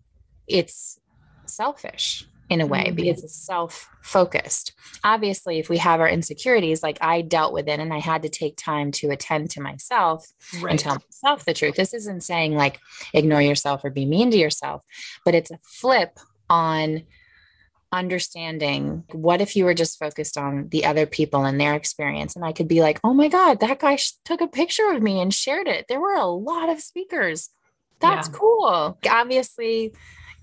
it's 0.47 0.99
selfish 1.45 2.25
in 2.49 2.61
a 2.61 2.65
way 2.65 2.85
mm-hmm. 2.85 2.95
because 2.95 3.23
it's 3.23 3.45
self 3.45 3.89
focused. 4.01 4.73
Obviously, 5.03 5.59
if 5.59 5.69
we 5.69 5.77
have 5.77 5.99
our 5.99 6.09
insecurities, 6.09 6.83
like 6.83 6.97
I 7.01 7.21
dealt 7.21 7.53
with 7.53 7.67
it 7.67 7.79
and 7.79 7.93
I 7.93 7.99
had 7.99 8.23
to 8.23 8.29
take 8.29 8.57
time 8.57 8.91
to 8.93 9.09
attend 9.09 9.49
to 9.51 9.61
myself 9.61 10.27
right. 10.61 10.71
and 10.71 10.79
tell 10.79 10.97
myself 11.09 11.45
the 11.45 11.53
truth. 11.53 11.75
This 11.75 11.93
isn't 11.93 12.23
saying 12.23 12.55
like 12.55 12.79
ignore 13.13 13.41
yourself 13.41 13.83
or 13.83 13.89
be 13.89 14.05
mean 14.05 14.31
to 14.31 14.37
yourself, 14.37 14.83
but 15.25 15.35
it's 15.35 15.51
a 15.51 15.59
flip 15.63 16.19
on 16.49 17.03
understanding 17.93 19.03
what 19.11 19.39
if 19.39 19.55
you 19.55 19.63
were 19.65 19.73
just 19.73 19.99
focused 19.99 20.37
on 20.37 20.67
the 20.69 20.83
other 20.83 21.05
people 21.05 21.45
and 21.45 21.61
their 21.61 21.75
experience 21.75 22.35
and 22.35 22.43
i 22.43 22.51
could 22.51 22.67
be 22.67 22.81
like 22.81 22.99
oh 23.03 23.13
my 23.13 23.27
god 23.27 23.59
that 23.59 23.79
guy 23.79 23.95
sh- 23.95 24.13
took 24.25 24.41
a 24.41 24.47
picture 24.47 24.91
of 24.91 25.01
me 25.01 25.21
and 25.21 25.33
shared 25.33 25.67
it 25.67 25.85
there 25.87 26.01
were 26.01 26.15
a 26.15 26.25
lot 26.25 26.69
of 26.69 26.81
speakers 26.81 27.49
that's 27.99 28.27
yeah. 28.27 28.33
cool 28.33 28.97
obviously 29.09 29.93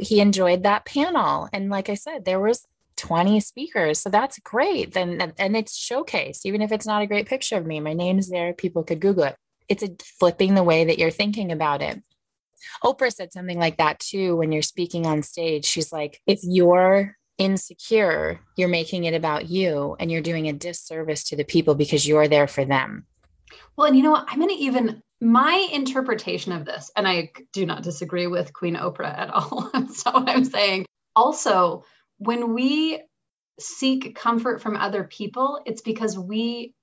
he 0.00 0.20
enjoyed 0.20 0.62
that 0.62 0.84
panel. 0.84 1.48
And 1.52 1.70
like 1.70 1.88
I 1.88 1.94
said, 1.94 2.24
there 2.24 2.40
was 2.40 2.66
20 2.96 3.40
speakers. 3.40 4.00
So 4.00 4.10
that's 4.10 4.38
great. 4.40 4.94
Then 4.94 5.32
and 5.38 5.56
it's 5.56 5.78
showcased, 5.78 6.40
even 6.44 6.62
if 6.62 6.72
it's 6.72 6.86
not 6.86 7.02
a 7.02 7.06
great 7.06 7.26
picture 7.26 7.56
of 7.56 7.66
me. 7.66 7.80
My 7.80 7.92
name's 7.92 8.28
there. 8.28 8.52
People 8.52 8.82
could 8.82 9.00
Google 9.00 9.24
it. 9.24 9.36
It's 9.68 9.82
a 9.82 9.90
flipping 10.18 10.54
the 10.54 10.64
way 10.64 10.84
that 10.84 10.98
you're 10.98 11.10
thinking 11.10 11.52
about 11.52 11.82
it. 11.82 12.02
Oprah 12.84 13.12
said 13.12 13.32
something 13.32 13.58
like 13.58 13.76
that 13.78 13.98
too 13.98 14.36
when 14.36 14.52
you're 14.52 14.62
speaking 14.62 15.06
on 15.06 15.22
stage. 15.22 15.64
She's 15.64 15.92
like, 15.92 16.20
if 16.26 16.40
you're 16.42 17.16
insecure, 17.40 18.38
you're 18.54 18.68
making 18.68 19.04
it 19.04 19.14
about 19.14 19.48
you 19.48 19.96
and 19.98 20.12
you're 20.12 20.20
doing 20.20 20.46
a 20.46 20.52
disservice 20.52 21.24
to 21.24 21.36
the 21.36 21.44
people 21.44 21.74
because 21.74 22.06
you're 22.06 22.28
there 22.28 22.46
for 22.46 22.64
them. 22.64 23.06
Well, 23.76 23.86
and 23.86 23.96
you 23.96 24.02
know 24.02 24.10
what? 24.10 24.26
I'm 24.28 24.38
going 24.38 24.50
to 24.50 24.62
even 24.62 25.02
my 25.22 25.68
interpretation 25.72 26.52
of 26.52 26.64
this, 26.64 26.90
and 26.96 27.08
I 27.08 27.30
do 27.52 27.66
not 27.66 27.82
disagree 27.82 28.26
with 28.26 28.52
Queen 28.52 28.76
Oprah 28.76 29.18
at 29.18 29.30
all. 29.30 29.70
so 29.92 30.10
I'm 30.14 30.44
saying 30.44 30.86
also 31.16 31.84
when 32.18 32.52
we 32.54 33.02
seek 33.58 34.14
comfort 34.14 34.60
from 34.60 34.76
other 34.76 35.04
people, 35.04 35.60
it's 35.64 35.82
because 35.82 36.18
we 36.18 36.74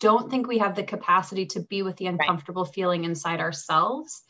don't 0.00 0.30
think 0.30 0.46
we 0.46 0.58
have 0.58 0.74
the 0.74 0.82
capacity 0.82 1.46
to 1.46 1.60
be 1.60 1.82
with 1.82 1.96
the 1.96 2.06
uncomfortable 2.06 2.64
right. 2.64 2.74
feeling 2.74 3.04
inside 3.04 3.40
ourselves. 3.40 4.22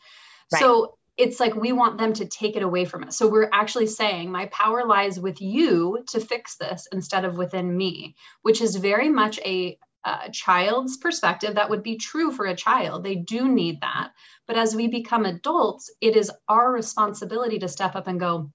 Right. 0.51 0.59
So 0.59 0.97
it's 1.17 1.39
like 1.39 1.55
we 1.55 1.71
want 1.71 1.97
them 1.97 2.13
to 2.13 2.25
take 2.25 2.55
it 2.55 2.63
away 2.63 2.85
from 2.85 3.05
us. 3.05 3.17
So 3.17 3.27
we're 3.27 3.49
actually 3.53 3.87
saying, 3.87 4.31
my 4.31 4.47
power 4.47 4.85
lies 4.85 5.19
with 5.19 5.41
you 5.41 6.03
to 6.09 6.19
fix 6.19 6.57
this 6.57 6.87
instead 6.91 7.23
of 7.23 7.37
within 7.37 7.75
me, 7.75 8.15
which 8.41 8.61
is 8.61 8.75
very 8.75 9.09
much 9.09 9.39
a, 9.39 9.77
a 10.03 10.29
child's 10.31 10.97
perspective. 10.97 11.55
That 11.55 11.69
would 11.69 11.83
be 11.83 11.97
true 11.97 12.31
for 12.31 12.45
a 12.45 12.55
child. 12.55 13.03
They 13.03 13.15
do 13.15 13.47
need 13.47 13.81
that. 13.81 14.11
But 14.45 14.57
as 14.57 14.75
we 14.75 14.87
become 14.87 15.25
adults, 15.25 15.89
it 16.01 16.17
is 16.17 16.31
our 16.49 16.71
responsibility 16.71 17.59
to 17.59 17.69
step 17.69 17.95
up 17.95 18.07
and 18.07 18.19
go, 18.19 18.51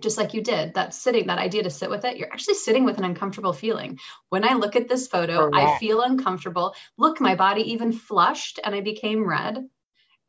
just 0.00 0.16
like 0.16 0.32
you 0.32 0.42
did 0.42 0.72
that 0.74 0.94
sitting 0.94 1.26
that 1.26 1.38
idea 1.38 1.62
to 1.62 1.70
sit 1.70 1.90
with 1.90 2.04
it 2.06 2.16
you're 2.16 2.32
actually 2.32 2.54
sitting 2.54 2.84
with 2.84 2.96
an 2.96 3.04
uncomfortable 3.04 3.52
feeling 3.52 3.98
when 4.30 4.42
i 4.42 4.54
look 4.54 4.74
at 4.74 4.88
this 4.88 5.06
photo 5.06 5.50
Correct. 5.50 5.54
i 5.54 5.78
feel 5.78 6.00
uncomfortable 6.00 6.74
look 6.96 7.20
my 7.20 7.34
body 7.34 7.72
even 7.72 7.92
flushed 7.92 8.58
and 8.64 8.74
i 8.74 8.80
became 8.80 9.28
red 9.28 9.68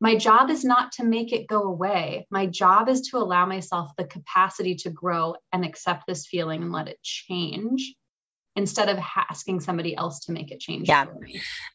my 0.04 0.18
job 0.18 0.50
is 0.50 0.66
not 0.66 0.92
to 0.92 1.06
make 1.06 1.32
it 1.32 1.48
go 1.48 1.64
away. 1.64 2.28
My 2.30 2.46
job 2.46 2.90
is 2.90 3.08
to 3.08 3.18
allow 3.18 3.46
myself 3.46 3.92
the 3.98 4.04
capacity 4.04 4.76
to 4.76 4.90
grow 4.90 5.36
and 5.54 5.64
accept 5.64 6.04
this 6.06 6.28
feeling 6.28 6.62
and 6.62 6.74
let 6.74 6.90
it 6.90 7.02
change 7.02 7.96
instead 8.58 8.90
of 8.90 9.00
asking 9.30 9.62
somebody 9.62 9.96
else 9.96 10.26
to 10.26 10.34
make 10.34 10.52
it 10.52 10.60
change. 10.60 10.90
Yeah. 10.90 11.06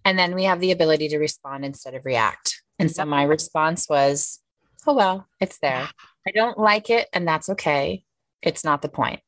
And 0.04 0.18
then 0.18 0.34
we 0.34 0.44
have 0.44 0.60
the 0.60 0.72
ability 0.72 1.08
to 1.08 1.18
respond 1.18 1.64
instead 1.64 1.94
of 1.94 2.04
react. 2.04 2.62
And 2.78 2.90
so 2.90 3.06
my 3.06 3.22
response 3.22 3.88
was, 3.88 4.40
oh, 4.86 4.92
well, 4.92 5.26
it's 5.40 5.58
there. 5.60 5.88
I 6.28 6.30
don't 6.30 6.58
like 6.58 6.90
it, 6.90 7.08
and 7.14 7.26
that's 7.26 7.48
okay. 7.48 8.04
It's 8.42 8.62
not 8.62 8.82
the 8.82 8.90
point. 8.90 9.20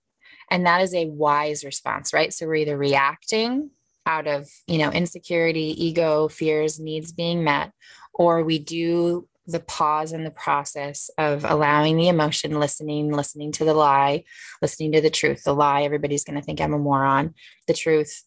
And 0.51 0.67
that 0.67 0.83
is 0.83 0.95
a 0.95 1.07
wise 1.07 1.65
response, 1.65 2.13
right? 2.13 2.35
So 2.35 2.47
we're 2.47 2.57
either 2.57 2.77
reacting 2.77 3.71
out 4.05 4.27
of, 4.27 4.51
you 4.67 4.77
know, 4.77 4.91
insecurity, 4.91 5.75
ego, 5.83 6.29
fears, 6.29 6.79
needs 6.79 7.13
being 7.13 7.45
met, 7.45 7.73
or 8.15 8.43
we 8.43 8.59
do 8.59 9.29
the 9.47 9.61
pause 9.61 10.13
in 10.13 10.25
the 10.25 10.31
process 10.31 11.11
of 11.19 11.45
allowing 11.45 11.97
the 11.97 12.09
emotion, 12.09 12.61
listening, 12.61 13.11
listening 13.11 13.53
to 13.53 13.65
the 13.65 13.75
lie, 13.75 14.25
listening 14.63 14.93
to 14.93 15.01
the 15.01 15.11
truth. 15.11 15.43
The 15.45 15.55
lie, 15.55 15.83
everybody's 15.83 16.25
going 16.25 16.39
to 16.39 16.45
think 16.45 16.61
I'm 16.61 16.75
a 16.75 16.79
moron. 16.79 17.35
The 17.67 17.75
truth 17.75 18.23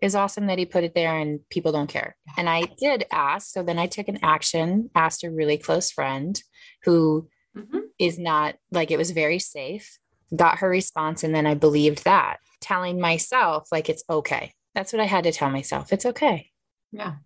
is 0.00 0.14
awesome 0.14 0.46
that 0.46 0.58
he 0.58 0.66
put 0.66 0.84
it 0.84 0.94
there 0.94 1.16
and 1.16 1.40
people 1.50 1.72
don't 1.72 1.88
care. 1.88 2.16
And 2.36 2.48
I 2.48 2.62
did 2.78 3.04
ask. 3.10 3.50
So 3.52 3.62
then 3.62 3.78
I 3.78 3.86
took 3.86 4.08
an 4.08 4.18
action, 4.22 4.90
asked 4.94 5.24
a 5.24 5.30
really 5.30 5.58
close 5.58 5.90
friend 5.90 6.40
who 6.84 7.28
mm-hmm. 7.56 7.78
is 7.98 8.18
not 8.18 8.56
like 8.70 8.90
it 8.90 8.98
was 8.98 9.10
very 9.10 9.38
safe, 9.38 9.98
got 10.34 10.58
her 10.58 10.68
response. 10.68 11.24
And 11.24 11.34
then 11.34 11.46
I 11.46 11.54
believed 11.54 12.04
that, 12.04 12.38
telling 12.60 13.00
myself, 13.00 13.68
like, 13.72 13.88
it's 13.88 14.04
okay. 14.08 14.52
That's 14.74 14.92
what 14.92 15.00
I 15.00 15.06
had 15.06 15.24
to 15.24 15.32
tell 15.32 15.50
myself. 15.50 15.92
It's 15.92 16.06
okay. 16.06 16.50
Yeah. 16.92 17.16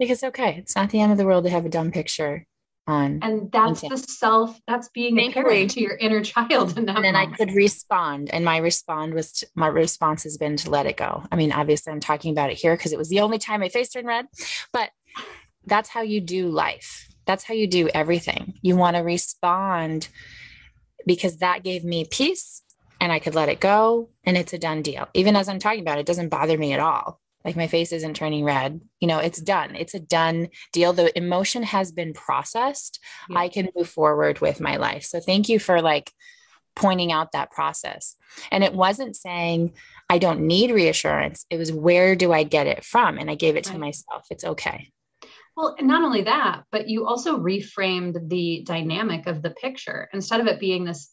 Like 0.00 0.10
it's 0.10 0.24
okay. 0.24 0.56
It's 0.58 0.74
not 0.76 0.90
the 0.90 1.00
end 1.00 1.12
of 1.12 1.18
the 1.18 1.24
world 1.26 1.44
to 1.44 1.50
have 1.50 1.64
a 1.66 1.68
dumb 1.68 1.90
picture 1.92 2.46
on. 2.86 3.20
And 3.22 3.50
that's 3.50 3.82
LinkedIn. 3.82 3.88
the 3.90 3.98
self, 3.98 4.60
that's 4.66 4.88
being 4.90 5.16
Thankfully, 5.16 5.44
a 5.44 5.48
parent 5.48 5.70
to 5.72 5.80
your 5.80 5.96
inner 5.96 6.22
child. 6.22 6.76
and 6.76 6.86
then 6.88 6.94
moment. 6.94 7.16
I 7.16 7.26
could 7.26 7.52
respond. 7.52 8.30
And 8.32 8.44
my 8.44 8.58
respond 8.58 9.14
was 9.14 9.32
to, 9.32 9.46
my 9.54 9.68
response 9.68 10.24
has 10.24 10.36
been 10.36 10.56
to 10.58 10.70
let 10.70 10.86
it 10.86 10.96
go. 10.96 11.24
I 11.30 11.36
mean, 11.36 11.52
obviously 11.52 11.92
I'm 11.92 12.00
talking 12.00 12.32
about 12.32 12.50
it 12.50 12.58
here 12.58 12.76
because 12.76 12.92
it 12.92 12.98
was 12.98 13.08
the 13.08 13.20
only 13.20 13.38
time 13.38 13.60
my 13.60 13.68
face 13.68 13.90
turned 13.90 14.06
red, 14.06 14.26
but 14.72 14.90
that's 15.66 15.88
how 15.88 16.02
you 16.02 16.20
do 16.20 16.48
life. 16.48 17.08
That's 17.26 17.44
how 17.44 17.54
you 17.54 17.66
do 17.66 17.88
everything. 17.88 18.54
You 18.60 18.76
want 18.76 18.96
to 18.96 19.02
respond 19.02 20.08
because 21.06 21.38
that 21.38 21.62
gave 21.62 21.84
me 21.84 22.04
peace 22.04 22.62
and 23.00 23.12
I 23.12 23.18
could 23.18 23.34
let 23.34 23.48
it 23.48 23.60
go 23.60 24.10
and 24.24 24.36
it's 24.36 24.52
a 24.52 24.58
done 24.58 24.82
deal. 24.82 25.08
Even 25.14 25.36
as 25.36 25.48
I'm 25.48 25.58
talking 25.58 25.80
about 25.80 25.98
it, 25.98 26.02
it 26.02 26.06
doesn't 26.06 26.28
bother 26.28 26.58
me 26.58 26.72
at 26.74 26.80
all 26.80 27.20
like 27.44 27.56
my 27.56 27.66
face 27.66 27.92
isn't 27.92 28.14
turning 28.14 28.44
red. 28.44 28.80
You 29.00 29.08
know 29.08 29.18
it's 29.18 29.40
done. 29.40 29.74
It's 29.76 29.94
a 29.94 30.00
done 30.00 30.48
deal. 30.72 30.92
The 30.92 31.16
emotion 31.16 31.62
has 31.62 31.92
been 31.92 32.12
processed. 32.12 33.00
Yeah. 33.28 33.38
i 33.38 33.48
can 33.48 33.68
move 33.76 33.88
forward 33.88 34.40
with 34.40 34.60
my 34.60 34.76
life. 34.76 35.04
So 35.04 35.20
thank 35.20 35.48
you 35.48 35.58
for 35.58 35.82
like 35.82 36.12
pointing 36.76 37.12
out 37.12 37.32
that 37.32 37.50
process. 37.50 38.16
And 38.50 38.64
it 38.64 38.74
wasn't 38.74 39.16
saying 39.16 39.74
i 40.10 40.18
don't 40.18 40.40
need 40.40 40.70
reassurance. 40.70 41.46
It 41.50 41.56
was 41.56 41.72
where 41.72 42.16
do 42.16 42.32
i 42.32 42.42
get 42.42 42.66
it 42.66 42.84
from? 42.84 43.18
And 43.18 43.30
i 43.30 43.34
gave 43.34 43.56
it 43.56 43.64
to 43.64 43.72
right. 43.72 43.80
myself. 43.80 44.26
It's 44.30 44.44
okay. 44.44 44.90
Well, 45.56 45.76
not 45.80 46.02
only 46.02 46.22
that, 46.22 46.64
but 46.72 46.88
you 46.88 47.06
also 47.06 47.38
reframed 47.38 48.28
the 48.28 48.64
dynamic 48.66 49.28
of 49.28 49.40
the 49.40 49.50
picture. 49.50 50.08
Instead 50.12 50.40
of 50.40 50.48
it 50.48 50.58
being 50.58 50.84
this 50.84 51.10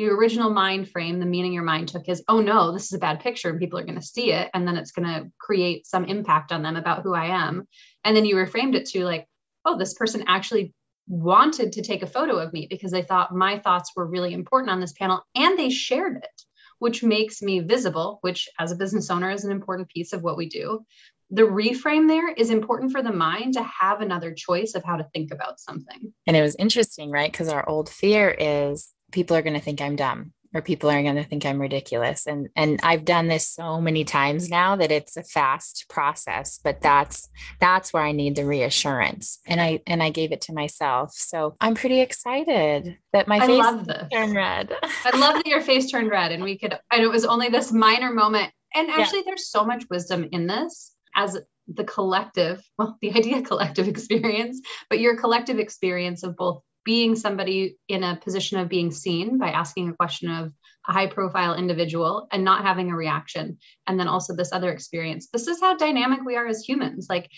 your 0.00 0.16
original 0.16 0.50
mind 0.50 0.88
frame, 0.88 1.20
the 1.20 1.26
meaning 1.26 1.52
your 1.52 1.62
mind 1.62 1.88
took 1.88 2.08
is, 2.08 2.24
oh 2.26 2.40
no, 2.40 2.72
this 2.72 2.84
is 2.84 2.94
a 2.94 2.98
bad 2.98 3.20
picture 3.20 3.50
and 3.50 3.58
people 3.58 3.78
are 3.78 3.84
going 3.84 4.00
to 4.00 4.02
see 4.02 4.32
it. 4.32 4.48
And 4.54 4.66
then 4.66 4.76
it's 4.76 4.92
going 4.92 5.06
to 5.06 5.30
create 5.38 5.86
some 5.86 6.06
impact 6.06 6.52
on 6.52 6.62
them 6.62 6.76
about 6.76 7.02
who 7.02 7.14
I 7.14 7.26
am. 7.26 7.68
And 8.02 8.16
then 8.16 8.24
you 8.24 8.36
reframed 8.36 8.74
it 8.74 8.86
to 8.86 9.04
like, 9.04 9.28
oh, 9.66 9.76
this 9.76 9.92
person 9.92 10.24
actually 10.26 10.72
wanted 11.06 11.72
to 11.72 11.82
take 11.82 12.02
a 12.02 12.06
photo 12.06 12.38
of 12.38 12.52
me 12.52 12.66
because 12.70 12.92
they 12.92 13.02
thought 13.02 13.34
my 13.34 13.58
thoughts 13.58 13.92
were 13.94 14.06
really 14.06 14.32
important 14.32 14.70
on 14.70 14.80
this 14.80 14.94
panel 14.94 15.22
and 15.34 15.58
they 15.58 15.68
shared 15.68 16.16
it, 16.16 16.42
which 16.78 17.02
makes 17.02 17.42
me 17.42 17.60
visible, 17.60 18.20
which 18.22 18.48
as 18.58 18.72
a 18.72 18.76
business 18.76 19.10
owner 19.10 19.30
is 19.30 19.44
an 19.44 19.52
important 19.52 19.90
piece 19.90 20.14
of 20.14 20.22
what 20.22 20.38
we 20.38 20.48
do. 20.48 20.82
The 21.30 21.42
reframe 21.42 22.08
there 22.08 22.32
is 22.32 22.48
important 22.48 22.90
for 22.90 23.02
the 23.02 23.12
mind 23.12 23.54
to 23.54 23.62
have 23.62 24.00
another 24.00 24.32
choice 24.32 24.74
of 24.74 24.82
how 24.82 24.96
to 24.96 25.06
think 25.12 25.30
about 25.30 25.60
something. 25.60 26.14
And 26.26 26.36
it 26.36 26.42
was 26.42 26.56
interesting, 26.56 27.10
right? 27.10 27.30
Because 27.30 27.48
our 27.48 27.68
old 27.68 27.90
fear 27.90 28.30
is 28.30 28.92
people 29.10 29.36
are 29.36 29.42
going 29.42 29.54
to 29.54 29.60
think 29.60 29.80
I'm 29.80 29.96
dumb 29.96 30.32
or 30.52 30.62
people 30.62 30.90
are 30.90 31.02
going 31.02 31.16
to 31.16 31.24
think 31.24 31.46
I'm 31.46 31.60
ridiculous. 31.60 32.26
And 32.26 32.48
and 32.56 32.80
I've 32.82 33.04
done 33.04 33.28
this 33.28 33.46
so 33.46 33.80
many 33.80 34.04
times 34.04 34.48
now 34.48 34.76
that 34.76 34.90
it's 34.90 35.16
a 35.16 35.22
fast 35.22 35.86
process, 35.88 36.58
but 36.62 36.80
that's 36.80 37.28
that's 37.60 37.92
where 37.92 38.02
I 38.02 38.12
need 38.12 38.36
the 38.36 38.44
reassurance. 38.44 39.38
And 39.46 39.60
I 39.60 39.80
and 39.86 40.02
I 40.02 40.10
gave 40.10 40.32
it 40.32 40.40
to 40.42 40.52
myself. 40.52 41.12
So 41.14 41.56
I'm 41.60 41.74
pretty 41.74 42.00
excited 42.00 42.96
that 43.12 43.28
my 43.28 43.36
I 43.36 43.46
face 43.46 44.08
turned 44.12 44.34
red. 44.34 44.72
I 45.04 45.16
love 45.16 45.36
that 45.36 45.46
your 45.46 45.60
face 45.60 45.90
turned 45.90 46.10
red 46.10 46.32
and 46.32 46.42
we 46.42 46.58
could 46.58 46.76
and 46.92 47.02
it 47.02 47.08
was 47.08 47.24
only 47.24 47.48
this 47.48 47.72
minor 47.72 48.12
moment. 48.12 48.52
And 48.74 48.88
actually 48.88 49.20
yeah. 49.20 49.24
there's 49.26 49.48
so 49.48 49.64
much 49.64 49.84
wisdom 49.90 50.28
in 50.32 50.46
this 50.46 50.94
as 51.16 51.38
the 51.72 51.84
collective, 51.84 52.60
well, 52.78 52.98
the 53.00 53.12
idea 53.12 53.42
collective 53.42 53.86
experience, 53.88 54.60
but 54.88 54.98
your 55.00 55.16
collective 55.16 55.58
experience 55.58 56.24
of 56.24 56.36
both 56.36 56.62
being 56.84 57.16
somebody 57.16 57.76
in 57.88 58.02
a 58.02 58.16
position 58.16 58.58
of 58.58 58.68
being 58.68 58.90
seen 58.90 59.38
by 59.38 59.50
asking 59.50 59.88
a 59.88 59.94
question 59.94 60.30
of 60.30 60.52
a 60.88 60.92
high 60.92 61.06
profile 61.06 61.54
individual 61.54 62.26
and 62.32 62.44
not 62.44 62.64
having 62.64 62.90
a 62.90 62.96
reaction. 62.96 63.58
And 63.86 63.98
then 63.98 64.08
also 64.08 64.34
this 64.34 64.52
other 64.52 64.72
experience. 64.72 65.28
This 65.32 65.46
is 65.46 65.60
how 65.60 65.76
dynamic 65.76 66.20
we 66.24 66.36
are 66.36 66.46
as 66.46 66.64
humans. 66.64 67.06
Like 67.08 67.30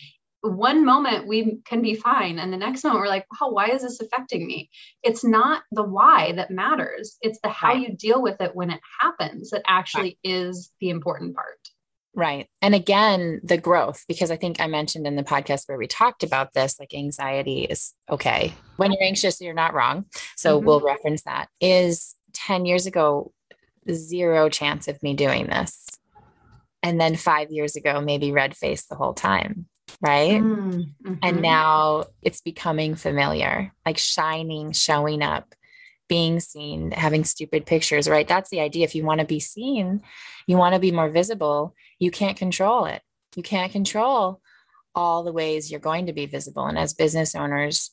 one 0.43 0.85
moment 0.85 1.29
we 1.29 1.59
can 1.65 1.83
be 1.83 1.95
fine 1.95 2.41
and 2.41 2.53
the 2.53 2.57
next 2.57 2.83
moment 2.83 3.01
we're 3.01 3.07
like 3.07 3.25
wow 3.41 3.51
why 3.51 3.69
is 3.69 3.83
this 3.83 4.01
affecting 4.01 4.45
me? 4.45 4.71
It's 5.03 5.25
not 5.25 5.63
the 5.71 5.85
why 5.85 6.33
that 6.33 6.51
matters. 6.51 7.17
It's 7.21 7.39
the 7.43 7.49
how 7.49 7.69
right. 7.69 7.81
you 7.81 7.97
deal 7.97 8.21
with 8.21 8.41
it 8.41 8.55
when 8.55 8.71
it 8.71 8.81
happens 9.01 9.51
that 9.51 9.63
actually 9.69 10.19
right. 10.25 10.33
is 10.33 10.73
the 10.81 10.91
important 10.91 11.37
part 11.37 11.59
Right. 12.15 12.49
And 12.61 12.75
again, 12.75 13.41
the 13.43 13.57
growth, 13.57 14.05
because 14.07 14.31
I 14.31 14.37
think 14.37 14.61
I 14.61 14.67
mentioned 14.67 15.07
in 15.07 15.17
the 15.17 15.23
podcast 15.23 15.67
where 15.67 15.79
we 15.79 15.87
talked 15.87 16.23
about 16.23 16.53
this, 16.53 16.79
like 16.79 16.93
anxiety 16.93 17.63
is 17.63 17.95
okay. 18.11 18.53
When 18.77 18.93
you're 18.93 19.03
anxious, 19.03 19.41
you're 19.41 19.55
not 19.55 19.73
wrong. 19.73 20.05
So 20.37 20.57
mm-hmm. 20.57 20.67
we'll 20.67 20.81
reference 20.81 21.23
that. 21.23 21.49
Is 21.61 22.15
10 22.35 22.67
years 22.67 22.87
ago, 22.87 23.33
zero 23.91 24.49
chance 24.51 24.89
of 24.89 25.03
me 25.03 25.15
doing 25.15 25.47
this. 25.47 25.87
And 26.83 27.01
then 27.01 27.17
five 27.17 27.51
years 27.51 27.77
ago, 27.77 28.01
maybe 28.01 28.33
red 28.33 28.57
face 28.57 28.85
the 28.87 28.97
whole 28.97 29.15
time. 29.15 29.67
Right. 30.01 30.43
Mm-hmm. 30.43 31.15
And 31.23 31.41
now 31.41 32.05
it's 32.23 32.41
becoming 32.41 32.95
familiar, 32.95 33.73
like 33.87 33.99
shining, 33.99 34.73
showing 34.73 35.23
up 35.23 35.55
being 36.13 36.41
seen, 36.41 36.91
having 36.91 37.25
stupid 37.25 37.65
pictures, 37.65 38.07
right? 38.07 38.29
That's 38.29 38.51
the 38.51 38.61
idea. 38.61 38.85
If 38.85 38.95
you 38.95 39.03
want 39.03 39.21
to 39.21 39.27
be 39.27 39.41
seen, 39.41 40.03
you 40.47 40.59
want 40.59 40.75
to 40.75 40.79
be 40.79 40.93
more 40.93 41.09
visible, 41.09 41.75
you 41.99 42.11
can't 42.11 42.37
control 42.37 42.85
it. 42.85 43.01
You 43.35 43.43
can't 43.43 43.73
control 43.73 44.43
all 44.95 45.23
the 45.23 45.33
ways 45.33 45.71
you're 45.71 45.81
going 45.81 46.05
to 46.09 46.13
be 46.13 46.27
visible. 46.27 46.67
And 46.67 46.79
as 46.79 46.93
business 46.93 47.35
owners, 47.35 47.93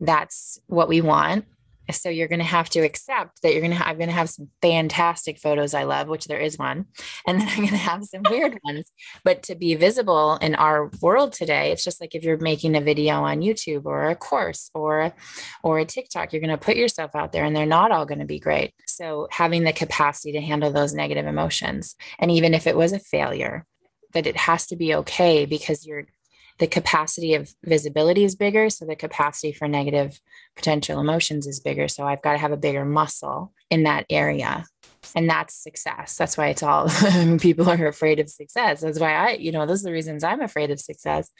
that's 0.00 0.60
what 0.66 0.86
we 0.86 1.00
want. 1.00 1.46
So 1.90 2.08
you're 2.08 2.28
going 2.28 2.38
to 2.38 2.44
have 2.44 2.68
to 2.70 2.80
accept 2.80 3.42
that 3.42 3.52
you're 3.52 3.62
going 3.62 3.76
to 3.76 3.88
i'm 3.88 3.96
going 3.96 4.08
to 4.08 4.14
have 4.14 4.30
some 4.30 4.48
fantastic 4.62 5.38
photos 5.38 5.74
i 5.74 5.84
love 5.84 6.08
which 6.08 6.26
there 6.26 6.40
is 6.40 6.58
one 6.58 6.86
and 7.26 7.40
then 7.40 7.48
i'm 7.50 7.56
going 7.56 7.68
to 7.68 7.76
have 7.76 8.04
some 8.04 8.22
weird 8.30 8.58
ones. 8.64 8.90
But 9.24 9.42
to 9.44 9.54
be 9.54 9.74
visible 9.74 10.36
in 10.36 10.54
our 10.54 10.90
world 11.00 11.32
today 11.32 11.72
it's 11.72 11.84
just 11.84 12.00
like 12.00 12.14
if 12.14 12.22
you're 12.22 12.38
making 12.38 12.76
a 12.76 12.80
video 12.80 13.22
on 13.22 13.40
youtube 13.40 13.84
or 13.84 14.08
a 14.08 14.16
course 14.16 14.70
or 14.74 15.12
or 15.62 15.78
a 15.78 15.84
tiktok 15.84 16.32
you're 16.32 16.40
going 16.40 16.50
to 16.50 16.58
put 16.58 16.76
yourself 16.76 17.14
out 17.14 17.32
there 17.32 17.44
and 17.44 17.54
they're 17.54 17.66
not 17.66 17.92
all 17.92 18.06
going 18.06 18.18
to 18.18 18.24
be 18.24 18.38
great. 18.38 18.72
So 18.86 19.28
having 19.30 19.64
the 19.64 19.72
capacity 19.72 20.32
to 20.32 20.40
handle 20.40 20.70
those 20.70 20.94
negative 20.94 21.26
emotions 21.26 21.96
and 22.18 22.30
even 22.30 22.54
if 22.54 22.66
it 22.66 22.76
was 22.76 22.92
a 22.92 22.98
failure 22.98 23.66
that 24.12 24.26
it 24.26 24.36
has 24.36 24.66
to 24.68 24.76
be 24.76 24.94
okay 24.94 25.46
because 25.46 25.86
you're 25.86 26.06
the 26.58 26.66
capacity 26.66 27.34
of 27.34 27.54
visibility 27.64 28.24
is 28.24 28.34
bigger. 28.34 28.70
So 28.70 28.86
the 28.86 28.96
capacity 28.96 29.52
for 29.52 29.68
negative 29.68 30.20
potential 30.54 31.00
emotions 31.00 31.46
is 31.46 31.60
bigger. 31.60 31.88
So 31.88 32.06
I've 32.06 32.22
got 32.22 32.32
to 32.32 32.38
have 32.38 32.52
a 32.52 32.56
bigger 32.56 32.84
muscle 32.84 33.52
in 33.70 33.82
that 33.82 34.06
area. 34.08 34.64
And 35.14 35.28
that's 35.28 35.54
success. 35.54 36.16
That's 36.16 36.36
why 36.36 36.48
it's 36.48 36.62
all 36.62 36.88
people 37.40 37.68
are 37.68 37.86
afraid 37.86 38.20
of 38.20 38.30
success. 38.30 38.80
That's 38.80 38.98
why 38.98 39.12
I, 39.12 39.30
you 39.32 39.52
know, 39.52 39.66
those 39.66 39.82
are 39.82 39.88
the 39.88 39.92
reasons 39.92 40.24
I'm 40.24 40.40
afraid 40.40 40.70
of 40.70 40.80
success. 40.80 41.30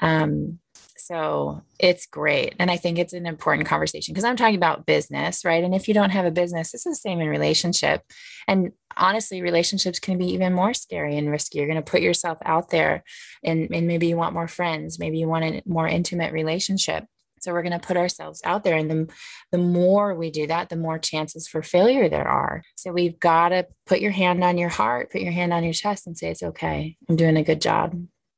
Um, 0.00 0.58
so 1.06 1.62
it's 1.78 2.06
great. 2.06 2.54
And 2.58 2.70
I 2.70 2.78
think 2.78 2.98
it's 2.98 3.12
an 3.12 3.26
important 3.26 3.68
conversation 3.68 4.14
because 4.14 4.24
I'm 4.24 4.36
talking 4.36 4.56
about 4.56 4.86
business, 4.86 5.44
right? 5.44 5.62
And 5.62 5.74
if 5.74 5.86
you 5.86 5.92
don't 5.92 6.10
have 6.10 6.24
a 6.24 6.30
business, 6.30 6.72
it's 6.72 6.84
the 6.84 6.94
same 6.94 7.20
in 7.20 7.28
relationship. 7.28 8.00
And 8.48 8.72
honestly, 8.96 9.42
relationships 9.42 9.98
can 9.98 10.16
be 10.16 10.32
even 10.32 10.54
more 10.54 10.72
scary 10.72 11.18
and 11.18 11.30
risky. 11.30 11.58
You're 11.58 11.66
going 11.66 11.76
to 11.76 11.82
put 11.82 12.00
yourself 12.00 12.38
out 12.46 12.70
there 12.70 13.04
and, 13.44 13.68
and 13.70 13.86
maybe 13.86 14.06
you 14.06 14.16
want 14.16 14.32
more 14.32 14.48
friends, 14.48 14.98
maybe 14.98 15.18
you 15.18 15.28
want 15.28 15.44
a 15.44 15.62
more 15.66 15.86
intimate 15.86 16.32
relationship. 16.32 17.04
So 17.40 17.52
we're 17.52 17.62
going 17.62 17.78
to 17.78 17.86
put 17.86 17.98
ourselves 17.98 18.40
out 18.42 18.64
there. 18.64 18.74
And 18.74 18.90
the, 18.90 19.12
the 19.52 19.58
more 19.58 20.14
we 20.14 20.30
do 20.30 20.46
that, 20.46 20.70
the 20.70 20.76
more 20.76 20.98
chances 20.98 21.46
for 21.46 21.62
failure 21.62 22.08
there 22.08 22.26
are. 22.26 22.62
So 22.76 22.92
we've 22.92 23.20
got 23.20 23.50
to 23.50 23.66
put 23.84 24.00
your 24.00 24.12
hand 24.12 24.42
on 24.42 24.56
your 24.56 24.70
heart, 24.70 25.12
put 25.12 25.20
your 25.20 25.32
hand 25.32 25.52
on 25.52 25.64
your 25.64 25.74
chest 25.74 26.06
and 26.06 26.16
say, 26.16 26.30
it's 26.30 26.42
okay. 26.42 26.96
I'm 27.10 27.16
doing 27.16 27.36
a 27.36 27.44
good 27.44 27.60
job. 27.60 27.94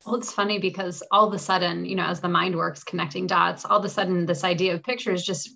Well, 0.07 0.15
it's 0.15 0.33
funny 0.33 0.61
because 0.61 1.03
all 1.11 1.27
of 1.27 1.35
a 1.35 1.39
sudden, 1.39 1.85
you 1.85 1.97
know, 1.97 2.05
as 2.05 2.21
the 2.21 2.29
mind 2.29 2.55
works 2.55 2.85
connecting 2.85 3.27
dots, 3.27 3.65
all 3.65 3.81
of 3.81 3.85
a 3.85 3.89
sudden 3.89 4.25
this 4.25 4.45
idea 4.45 4.75
of 4.75 4.85
pictures 4.85 5.25
just 5.25 5.51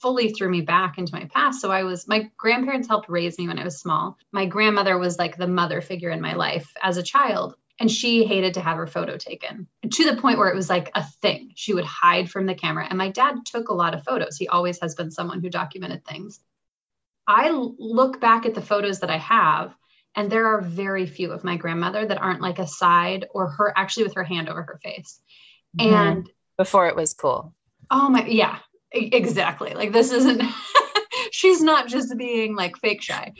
fully 0.00 0.30
threw 0.30 0.48
me 0.48 0.60
back 0.60 0.96
into 0.96 1.12
my 1.12 1.24
past. 1.34 1.60
So 1.60 1.72
I 1.72 1.82
was, 1.82 2.06
my 2.06 2.30
grandparents 2.36 2.86
helped 2.86 3.08
raise 3.08 3.36
me 3.36 3.48
when 3.48 3.58
I 3.58 3.64
was 3.64 3.80
small. 3.80 4.16
My 4.30 4.46
grandmother 4.46 4.96
was 4.96 5.18
like 5.18 5.36
the 5.36 5.48
mother 5.48 5.80
figure 5.80 6.10
in 6.10 6.20
my 6.20 6.34
life 6.34 6.72
as 6.80 6.98
a 6.98 7.02
child. 7.02 7.56
And 7.80 7.90
she 7.90 8.24
hated 8.24 8.54
to 8.54 8.60
have 8.60 8.76
her 8.76 8.86
photo 8.86 9.16
taken 9.16 9.66
to 9.90 10.04
the 10.04 10.20
point 10.20 10.38
where 10.38 10.48
it 10.48 10.56
was 10.56 10.70
like 10.70 10.90
a 10.94 11.04
thing. 11.20 11.50
She 11.56 11.74
would 11.74 11.84
hide 11.84 12.30
from 12.30 12.46
the 12.46 12.54
camera. 12.54 12.86
And 12.88 12.96
my 12.96 13.10
dad 13.10 13.44
took 13.44 13.68
a 13.68 13.74
lot 13.74 13.92
of 13.92 14.04
photos. 14.04 14.36
He 14.36 14.46
always 14.46 14.80
has 14.80 14.94
been 14.94 15.10
someone 15.10 15.40
who 15.40 15.50
documented 15.50 16.04
things. 16.04 16.40
I 17.26 17.50
look 17.50 18.20
back 18.20 18.46
at 18.46 18.54
the 18.54 18.62
photos 18.62 19.00
that 19.00 19.10
I 19.10 19.18
have 19.18 19.74
and 20.16 20.32
there 20.32 20.46
are 20.46 20.62
very 20.62 21.06
few 21.06 21.30
of 21.30 21.44
my 21.44 21.56
grandmother 21.56 22.06
that 22.06 22.18
aren't 22.18 22.40
like 22.40 22.58
a 22.58 22.66
side 22.66 23.26
or 23.32 23.48
her 23.50 23.72
actually 23.76 24.04
with 24.04 24.14
her 24.14 24.24
hand 24.24 24.48
over 24.48 24.62
her 24.62 24.80
face. 24.82 25.20
Mm-hmm. 25.78 25.94
And 25.94 26.30
before 26.56 26.88
it 26.88 26.96
was 26.96 27.12
cool. 27.12 27.54
Oh 27.90 28.08
my, 28.08 28.26
yeah, 28.26 28.58
exactly. 28.92 29.74
Like 29.74 29.92
this 29.92 30.10
isn't, 30.10 30.42
she's 31.30 31.60
not 31.60 31.86
just 31.86 32.16
being 32.16 32.56
like 32.56 32.78
fake 32.78 33.02
shy. 33.02 33.34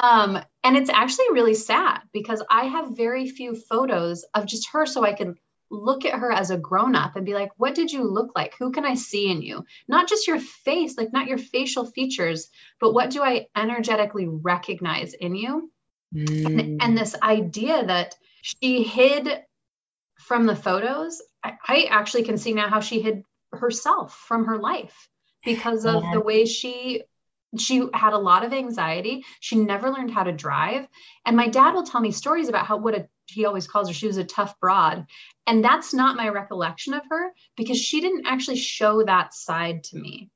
Um, 0.00 0.38
and 0.62 0.76
it's 0.76 0.90
actually 0.90 1.32
really 1.32 1.54
sad 1.54 2.02
because 2.12 2.42
I 2.48 2.64
have 2.66 2.96
very 2.96 3.28
few 3.28 3.56
photos 3.56 4.24
of 4.34 4.46
just 4.46 4.70
her 4.70 4.86
so 4.86 5.04
I 5.04 5.12
can 5.12 5.34
look 5.70 6.04
at 6.04 6.18
her 6.18 6.30
as 6.30 6.50
a 6.50 6.56
grown 6.56 6.94
up 6.94 7.16
and 7.16 7.26
be 7.26 7.34
like, 7.34 7.50
what 7.56 7.74
did 7.74 7.90
you 7.90 8.04
look 8.04 8.30
like? 8.36 8.54
Who 8.58 8.70
can 8.70 8.84
I 8.84 8.94
see 8.94 9.30
in 9.30 9.42
you? 9.42 9.64
Not 9.88 10.08
just 10.08 10.28
your 10.28 10.38
face, 10.38 10.96
like 10.96 11.12
not 11.12 11.26
your 11.26 11.38
facial 11.38 11.86
features, 11.86 12.48
but 12.78 12.94
what 12.94 13.10
do 13.10 13.22
I 13.22 13.46
energetically 13.56 14.28
recognize 14.28 15.14
in 15.14 15.34
you? 15.34 15.72
Mm. 16.14 16.46
And, 16.46 16.82
and, 16.82 16.98
this 16.98 17.16
idea 17.22 17.84
that 17.86 18.14
she 18.42 18.82
hid 18.84 19.42
from 20.20 20.46
the 20.46 20.54
photos, 20.54 21.20
I, 21.42 21.54
I, 21.66 21.82
actually 21.90 22.22
can 22.22 22.38
see 22.38 22.52
now 22.52 22.68
how 22.68 22.80
she 22.80 23.00
hid 23.00 23.24
herself 23.52 24.14
from 24.14 24.44
her 24.44 24.58
life 24.58 25.08
because 25.44 25.84
of 25.84 26.02
yeah. 26.02 26.12
the 26.14 26.20
way 26.20 26.46
she 26.46 27.02
she 27.56 27.86
had 27.92 28.12
a 28.12 28.18
lot 28.18 28.44
of 28.44 28.52
anxiety 28.52 29.24
she 29.40 29.56
never 29.56 29.90
learned 29.90 30.10
how 30.10 30.24
to 30.24 30.32
drive 30.32 30.86
and 31.24 31.36
my 31.36 31.48
dad 31.48 31.72
will 31.72 31.84
tell 31.84 32.00
me 32.00 32.10
stories 32.10 32.48
about 32.48 32.66
how 32.66 32.76
what 32.76 32.94
a 32.94 33.08
he 33.26 33.46
always 33.46 33.66
calls 33.66 33.88
her 33.88 33.94
she 33.94 34.06
was 34.06 34.16
a 34.16 34.24
tough 34.24 34.58
broad 34.60 35.06
and 35.46 35.64
that's 35.64 35.94
not 35.94 36.16
my 36.16 36.28
recollection 36.28 36.94
of 36.94 37.02
her 37.08 37.32
because 37.56 37.78
she 37.78 38.00
didn't 38.00 38.26
actually 38.26 38.56
show 38.56 39.04
that 39.04 39.32
side 39.32 39.84
to 39.84 39.96
me 39.96 40.30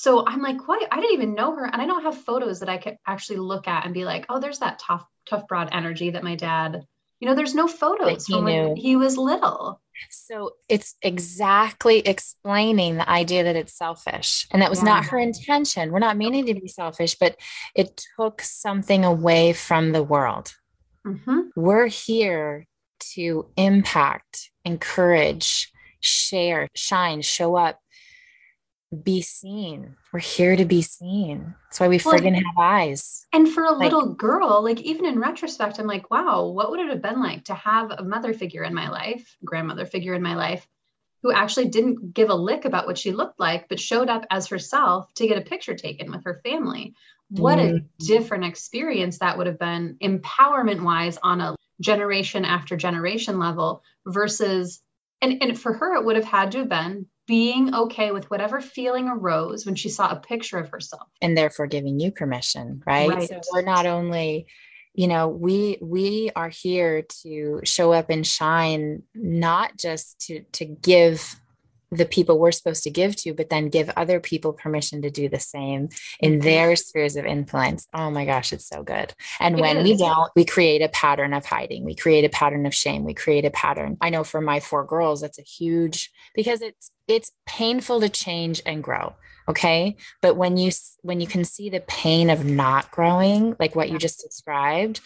so 0.00 0.24
i'm 0.26 0.40
like 0.40 0.66
what 0.66 0.82
i 0.90 0.96
didn't 0.96 1.12
even 1.12 1.34
know 1.34 1.54
her 1.54 1.66
and 1.66 1.82
i 1.82 1.86
don't 1.86 2.02
have 2.02 2.16
photos 2.16 2.60
that 2.60 2.70
i 2.70 2.78
could 2.78 2.96
actually 3.06 3.38
look 3.38 3.68
at 3.68 3.84
and 3.84 3.92
be 3.92 4.04
like 4.06 4.24
oh 4.30 4.40
there's 4.40 4.60
that 4.60 4.78
tough 4.78 5.04
tough 5.28 5.46
broad 5.46 5.68
energy 5.72 6.10
that 6.10 6.24
my 6.24 6.34
dad 6.34 6.82
you 7.20 7.28
know 7.28 7.34
there's 7.34 7.54
no 7.54 7.68
photos 7.68 8.26
from 8.26 8.46
knew. 8.46 8.68
when 8.68 8.76
he 8.76 8.96
was 8.96 9.18
little 9.18 9.80
so 10.08 10.52
it's 10.70 10.96
exactly 11.02 11.98
explaining 11.98 12.96
the 12.96 13.08
idea 13.10 13.44
that 13.44 13.56
it's 13.56 13.76
selfish 13.76 14.46
and 14.50 14.62
that 14.62 14.70
was 14.70 14.78
yeah. 14.78 14.86
not 14.86 15.04
her 15.04 15.18
intention 15.18 15.92
we're 15.92 15.98
not 15.98 16.16
meaning 16.16 16.46
to 16.46 16.54
be 16.54 16.66
selfish 16.66 17.14
but 17.20 17.36
it 17.74 18.00
took 18.16 18.40
something 18.40 19.04
away 19.04 19.52
from 19.52 19.92
the 19.92 20.02
world 20.02 20.54
mm-hmm. 21.06 21.40
we're 21.54 21.88
here 21.88 22.66
to 22.98 23.46
impact 23.58 24.50
encourage 24.64 25.70
share 26.00 26.68
shine 26.74 27.20
show 27.20 27.54
up 27.54 27.80
be 29.02 29.22
seen. 29.22 29.96
We're 30.12 30.20
here 30.20 30.56
to 30.56 30.64
be 30.64 30.82
seen. 30.82 31.54
That's 31.64 31.80
why 31.80 31.88
we 31.88 32.00
well, 32.04 32.14
friggin' 32.14 32.34
have 32.34 32.58
eyes. 32.58 33.26
And 33.32 33.48
for 33.48 33.64
a 33.64 33.72
like, 33.72 33.92
little 33.92 34.14
girl, 34.14 34.62
like 34.62 34.80
even 34.80 35.06
in 35.06 35.20
retrospect, 35.20 35.78
I'm 35.78 35.86
like, 35.86 36.10
wow, 36.10 36.46
what 36.46 36.70
would 36.70 36.80
it 36.80 36.88
have 36.88 37.02
been 37.02 37.20
like 37.20 37.44
to 37.44 37.54
have 37.54 37.92
a 37.92 38.02
mother 38.02 38.34
figure 38.34 38.64
in 38.64 38.74
my 38.74 38.88
life, 38.90 39.36
grandmother 39.44 39.86
figure 39.86 40.14
in 40.14 40.22
my 40.22 40.34
life, 40.34 40.66
who 41.22 41.32
actually 41.32 41.68
didn't 41.68 42.14
give 42.14 42.30
a 42.30 42.34
lick 42.34 42.64
about 42.64 42.86
what 42.86 42.98
she 42.98 43.12
looked 43.12 43.38
like, 43.38 43.68
but 43.68 43.78
showed 43.78 44.08
up 44.08 44.24
as 44.30 44.48
herself 44.48 45.12
to 45.14 45.28
get 45.28 45.38
a 45.38 45.48
picture 45.48 45.74
taken 45.74 46.10
with 46.10 46.24
her 46.24 46.40
family. 46.42 46.94
What 47.28 47.58
mm-hmm. 47.58 47.76
a 47.76 48.04
different 48.04 48.44
experience 48.44 49.18
that 49.18 49.38
would 49.38 49.46
have 49.46 49.58
been 49.58 49.98
empowerment 50.02 50.82
wise 50.82 51.16
on 51.22 51.40
a 51.40 51.54
generation 51.80 52.44
after 52.44 52.76
generation 52.76 53.38
level 53.38 53.82
versus 54.06 54.82
and, 55.22 55.42
and 55.42 55.58
for 55.58 55.72
her 55.72 55.96
it 55.96 56.04
would 56.04 56.16
have 56.16 56.24
had 56.24 56.52
to 56.52 56.58
have 56.58 56.68
been 56.68 57.06
being 57.30 57.72
okay 57.72 58.10
with 58.10 58.28
whatever 58.28 58.60
feeling 58.60 59.06
arose 59.06 59.64
when 59.64 59.76
she 59.76 59.88
saw 59.88 60.10
a 60.10 60.16
picture 60.16 60.58
of 60.58 60.68
herself 60.68 61.06
and 61.22 61.38
therefore 61.38 61.68
giving 61.68 62.00
you 62.00 62.10
permission 62.10 62.82
right, 62.84 63.08
right. 63.08 63.28
so 63.28 63.40
we're 63.52 63.62
not 63.62 63.86
only 63.86 64.48
you 64.94 65.06
know 65.06 65.28
we 65.28 65.78
we 65.80 66.32
are 66.34 66.48
here 66.48 67.02
to 67.02 67.60
show 67.62 67.92
up 67.92 68.10
and 68.10 68.26
shine 68.26 69.04
not 69.14 69.76
just 69.76 70.18
to 70.26 70.40
to 70.50 70.64
give 70.64 71.39
the 71.90 72.04
people 72.04 72.38
we're 72.38 72.52
supposed 72.52 72.84
to 72.84 72.90
give 72.90 73.16
to, 73.16 73.34
but 73.34 73.50
then 73.50 73.68
give 73.68 73.90
other 73.96 74.20
people 74.20 74.52
permission 74.52 75.02
to 75.02 75.10
do 75.10 75.28
the 75.28 75.40
same 75.40 75.88
in 76.20 76.34
mm-hmm. 76.34 76.42
their 76.42 76.76
spheres 76.76 77.16
of 77.16 77.26
influence. 77.26 77.86
Oh 77.92 78.10
my 78.10 78.24
gosh, 78.24 78.52
it's 78.52 78.68
so 78.68 78.82
good. 78.82 79.12
And 79.40 79.58
it 79.58 79.60
when 79.60 79.78
is. 79.78 79.84
we 79.84 79.96
don't, 79.96 80.30
we 80.36 80.44
create 80.44 80.82
a 80.82 80.88
pattern 80.88 81.34
of 81.34 81.44
hiding, 81.44 81.84
we 81.84 81.94
create 81.94 82.24
a 82.24 82.28
pattern 82.28 82.66
of 82.66 82.74
shame, 82.74 83.04
we 83.04 83.14
create 83.14 83.44
a 83.44 83.50
pattern. 83.50 83.96
I 84.00 84.10
know 84.10 84.24
for 84.24 84.40
my 84.40 84.60
four 84.60 84.84
girls, 84.84 85.20
that's 85.20 85.38
a 85.38 85.42
huge 85.42 86.10
because 86.34 86.62
it's 86.62 86.92
it's 87.08 87.32
painful 87.44 88.00
to 88.00 88.08
change 88.08 88.62
and 88.64 88.84
grow 88.84 89.14
okay 89.50 89.96
but 90.22 90.36
when 90.36 90.56
you 90.56 90.70
when 91.02 91.20
you 91.20 91.26
can 91.26 91.44
see 91.44 91.68
the 91.68 91.80
pain 91.80 92.30
of 92.30 92.44
not 92.44 92.90
growing 92.90 93.54
like 93.58 93.74
what 93.74 93.90
you 93.90 93.98
just 93.98 94.20
described 94.20 95.00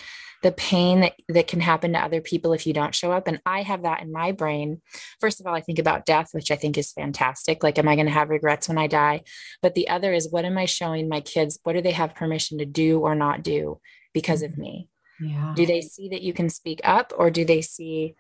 the 0.45 0.53
pain 0.53 1.01
that, 1.01 1.15
that 1.29 1.49
can 1.49 1.61
happen 1.61 1.95
to 1.95 1.99
other 1.99 2.21
people 2.21 2.53
if 2.53 2.67
you 2.67 2.75
don't 2.75 2.95
show 2.95 3.11
up. 3.11 3.27
And 3.27 3.41
I 3.47 3.63
have 3.63 3.81
that 3.83 4.03
in 4.03 4.13
my 4.13 4.31
brain. 4.31 4.83
First 5.19 5.41
of 5.41 5.47
all, 5.47 5.55
I 5.55 5.63
think 5.63 5.79
about 5.79 6.05
death, 6.05 6.29
which 6.33 6.51
I 6.51 6.57
think 6.57 6.77
is 6.77 6.93
fantastic. 6.93 7.63
Like, 7.63 7.79
am 7.79 7.89
I 7.89 7.97
going 7.97 8.07
to 8.07 8.13
have 8.13 8.29
regrets 8.29 8.69
when 8.69 8.77
I 8.77 8.87
die? 8.87 9.23
But 9.63 9.75
the 9.75 9.89
other 9.89 10.13
is, 10.13 10.31
what 10.31 10.45
am 10.45 10.59
I 10.59 10.67
showing 10.67 11.09
my 11.09 11.21
kids? 11.21 11.59
What 11.63 11.73
do 11.73 11.81
they 11.81 11.93
have 11.93 12.15
permission 12.15 12.59
to 12.59 12.67
do 12.67 13.01
or 13.01 13.15
not 13.15 13.43
do 13.43 13.81
because 14.13 14.43
of 14.43 14.53
mm. 14.53 14.59
me? 14.59 14.89
Yeah. 15.19 15.55
Do 15.57 15.65
they 15.65 15.81
see 15.81 16.11
that 16.11 16.21
you 16.21 16.35
can 16.35 16.51
speak 16.51 16.83
up 16.85 17.15
or 17.17 17.31
do 17.31 17.47
they 17.47 17.63
see 17.63 18.15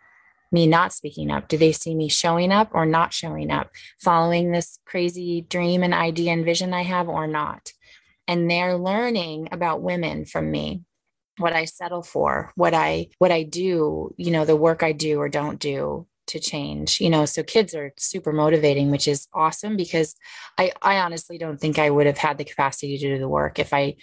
me 0.54 0.66
not 0.66 0.94
speaking 0.94 1.30
up? 1.30 1.48
Do 1.48 1.58
they 1.58 1.72
see 1.72 1.94
me 1.94 2.08
showing 2.08 2.52
up 2.52 2.70
or 2.72 2.86
not 2.86 3.12
showing 3.12 3.50
up, 3.50 3.70
following 4.00 4.52
this 4.52 4.78
crazy 4.86 5.42
dream 5.42 5.82
and 5.82 5.92
idea 5.92 6.32
and 6.32 6.44
vision 6.44 6.72
I 6.72 6.82
have 6.82 7.08
or 7.08 7.26
not? 7.26 7.72
And 8.26 8.50
they're 8.50 8.78
learning 8.78 9.48
about 9.52 9.82
women 9.82 10.24
from 10.24 10.50
me 10.50 10.84
what 11.38 11.52
I 11.52 11.64
settle 11.64 12.02
for, 12.02 12.52
what 12.54 12.74
I 12.74 13.08
what 13.18 13.32
I 13.32 13.42
do, 13.42 14.14
you 14.16 14.30
know, 14.30 14.44
the 14.44 14.56
work 14.56 14.82
I 14.82 14.92
do 14.92 15.18
or 15.18 15.28
don't 15.28 15.58
do 15.58 16.06
to 16.28 16.38
change. 16.38 17.00
You 17.00 17.10
know, 17.10 17.26
so 17.26 17.42
kids 17.42 17.74
are 17.74 17.92
super 17.98 18.32
motivating, 18.32 18.90
which 18.90 19.08
is 19.08 19.26
awesome 19.34 19.76
because 19.76 20.14
I 20.56 20.72
I 20.80 20.98
honestly 20.98 21.38
don't 21.38 21.60
think 21.60 21.78
I 21.78 21.90
would 21.90 22.06
have 22.06 22.18
had 22.18 22.38
the 22.38 22.44
capacity 22.44 22.96
to 22.96 23.08
do 23.14 23.18
the 23.18 23.28
work 23.28 23.58
if 23.58 23.74
I 23.74 23.96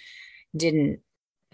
didn't 0.54 1.00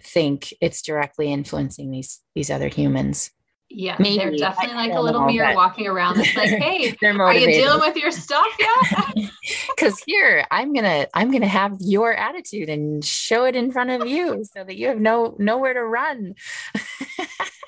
think 0.01 0.53
it's 0.61 0.81
directly 0.81 1.31
influencing 1.31 1.91
these 1.91 2.21
these 2.35 2.51
other 2.51 2.67
humans. 2.67 3.31
Yeah, 3.71 3.95
Maybe. 3.99 4.17
they're 4.17 4.35
definitely 4.35 4.75
like 4.75 4.93
a 4.93 4.99
little 4.99 5.25
mirror 5.25 5.53
walking 5.55 5.85
around. 5.85 6.19
It's 6.19 6.35
like, 6.35 6.49
hey, 6.49 6.95
are 7.03 7.33
you 7.35 7.47
dealing 7.47 7.79
with 7.79 7.95
your 7.95 8.11
stuff 8.11 8.47
yet? 8.59 9.29
Because 9.75 10.01
here, 10.05 10.45
I'm 10.51 10.73
gonna, 10.73 11.07
I'm 11.13 11.31
gonna 11.31 11.47
have 11.47 11.77
your 11.79 12.13
attitude 12.13 12.69
and 12.69 13.03
show 13.03 13.45
it 13.45 13.55
in 13.55 13.71
front 13.71 13.89
of 13.89 14.07
you, 14.07 14.43
so 14.43 14.63
that 14.63 14.75
you 14.75 14.87
have 14.87 14.99
no 14.99 15.35
nowhere 15.39 15.73
to 15.73 15.83
run. 15.83 16.35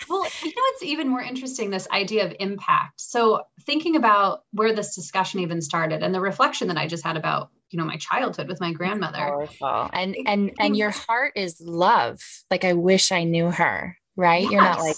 well, 0.09 0.25
you 0.43 0.49
know 0.49 0.61
what's 0.61 0.83
even 0.83 1.07
more 1.07 1.21
interesting? 1.21 1.69
This 1.69 1.87
idea 1.89 2.25
of 2.25 2.35
impact. 2.39 2.99
So 2.99 3.43
thinking 3.65 3.95
about 3.95 4.43
where 4.51 4.75
this 4.75 4.93
discussion 4.93 5.39
even 5.39 5.61
started, 5.61 6.03
and 6.03 6.13
the 6.13 6.19
reflection 6.19 6.67
that 6.67 6.77
I 6.77 6.87
just 6.87 7.05
had 7.05 7.17
about 7.17 7.49
you 7.69 7.79
know 7.79 7.85
my 7.85 7.97
childhood 7.97 8.47
with 8.47 8.59
my 8.59 8.73
grandmother. 8.73 9.17
Powerful. 9.17 9.89
And 9.93 10.15
and 10.25 10.51
and 10.59 10.75
your 10.75 10.91
heart 10.91 11.33
is 11.35 11.61
love. 11.61 12.19
Like 12.51 12.65
I 12.65 12.73
wish 12.73 13.11
I 13.11 13.23
knew 13.23 13.49
her. 13.49 13.97
Right? 14.17 14.43
Yes. 14.43 14.51
You're 14.51 14.61
not 14.61 14.79
like 14.79 14.97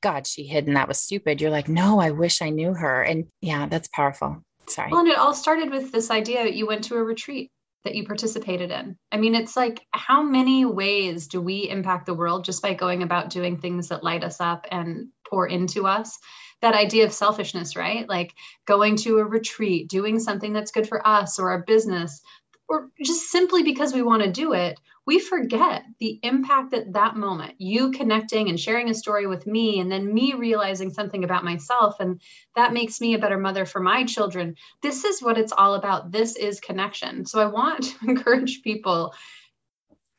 God, 0.00 0.26
she 0.26 0.44
hid 0.44 0.66
and 0.66 0.76
that 0.76 0.88
was 0.88 1.00
stupid. 1.00 1.40
You're 1.40 1.50
like, 1.50 1.68
no, 1.68 2.00
I 2.00 2.10
wish 2.10 2.42
I 2.42 2.50
knew 2.50 2.74
her. 2.74 3.02
And 3.02 3.26
yeah, 3.40 3.66
that's 3.66 3.88
powerful. 3.88 4.42
Sorry. 4.66 4.90
Well, 4.90 5.00
and 5.00 5.08
it 5.08 5.18
all 5.18 5.34
started 5.34 5.70
with 5.70 5.92
this 5.92 6.10
idea 6.10 6.44
that 6.44 6.54
you 6.54 6.66
went 6.66 6.84
to 6.84 6.96
a 6.96 7.02
retreat 7.02 7.50
that 7.84 7.94
you 7.94 8.04
participated 8.04 8.70
in. 8.70 8.96
I 9.10 9.16
mean, 9.16 9.34
it's 9.34 9.56
like 9.56 9.80
how 9.92 10.22
many 10.22 10.64
ways 10.64 11.28
do 11.28 11.40
we 11.40 11.68
impact 11.68 12.06
the 12.06 12.14
world 12.14 12.44
just 12.44 12.62
by 12.62 12.74
going 12.74 13.02
about 13.02 13.30
doing 13.30 13.58
things 13.58 13.88
that 13.88 14.04
light 14.04 14.24
us 14.24 14.40
up 14.40 14.66
and 14.70 15.08
pour 15.28 15.46
into 15.46 15.86
us? 15.86 16.18
That 16.60 16.74
idea 16.74 17.04
of 17.04 17.12
selfishness, 17.12 17.76
right? 17.76 18.08
Like 18.08 18.34
going 18.66 18.96
to 18.96 19.18
a 19.18 19.24
retreat, 19.24 19.88
doing 19.88 20.18
something 20.18 20.52
that's 20.52 20.72
good 20.72 20.88
for 20.88 21.06
us 21.06 21.38
or 21.38 21.50
our 21.50 21.62
business, 21.62 22.20
or 22.68 22.90
just 23.02 23.30
simply 23.30 23.62
because 23.62 23.94
we 23.94 24.02
want 24.02 24.22
to 24.22 24.30
do 24.30 24.52
it, 24.52 24.78
we 25.06 25.18
forget 25.18 25.84
the 26.00 26.20
impact 26.22 26.72
that 26.72 26.92
that 26.92 27.16
moment, 27.16 27.54
you 27.56 27.92
connecting 27.92 28.50
and 28.50 28.60
sharing 28.60 28.90
a 28.90 28.94
story 28.94 29.26
with 29.26 29.46
me, 29.46 29.80
and 29.80 29.90
then 29.90 30.12
me 30.12 30.34
realizing 30.34 30.90
something 30.90 31.24
about 31.24 31.44
myself, 31.44 31.98
and 31.98 32.20
that 32.56 32.74
makes 32.74 33.00
me 33.00 33.14
a 33.14 33.18
better 33.18 33.38
mother 33.38 33.64
for 33.64 33.80
my 33.80 34.04
children. 34.04 34.54
This 34.82 35.04
is 35.04 35.22
what 35.22 35.38
it's 35.38 35.52
all 35.52 35.76
about. 35.76 36.12
This 36.12 36.36
is 36.36 36.60
connection. 36.60 37.24
So 37.24 37.40
I 37.40 37.46
want 37.46 37.84
to 38.00 38.10
encourage 38.10 38.60
people. 38.62 39.14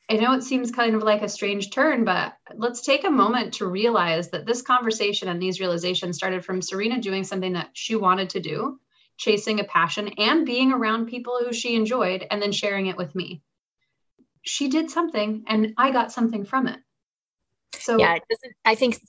I 0.10 0.16
know 0.16 0.34
it 0.34 0.42
seems 0.42 0.72
kind 0.72 0.96
of 0.96 1.04
like 1.04 1.22
a 1.22 1.30
strange 1.30 1.70
turn, 1.70 2.04
but 2.04 2.34
let's 2.56 2.82
take 2.82 3.06
a 3.06 3.12
moment 3.12 3.54
to 3.56 3.68
realize 3.68 4.32
that 4.32 4.48
this 4.48 4.64
conversation 4.64 5.28
and 5.28 5.40
these 5.40 5.60
realizations 5.60 6.18
started 6.18 6.44
from 6.44 6.62
Cyrina 6.62 7.00
doing 7.00 7.24
something 7.24 7.54
that 7.54 7.70
she 7.74 7.96
wanted 7.96 8.32
to 8.32 8.40
do, 8.40 8.80
chasing 9.20 9.60
a 9.60 9.64
passion, 9.64 10.08
and 10.18 10.48
being 10.48 10.72
around 10.72 11.06
people 11.06 11.40
who 11.44 11.54
she 11.54 11.76
enjoyed, 11.76 12.26
and 12.32 12.42
then 12.42 12.52
sharing 12.52 12.88
it 12.88 12.98
with 12.98 13.14
me 13.14 13.44
she 14.42 14.70
did 14.70 14.90
something 14.90 15.44
and 15.48 15.74
I 15.78 15.92
got 15.92 16.12
something 16.12 16.46
from 16.46 16.68
it. 16.68 16.80
So 17.74 17.98
yeah, 17.98 18.18
I 18.66 18.76
think 18.76 19.00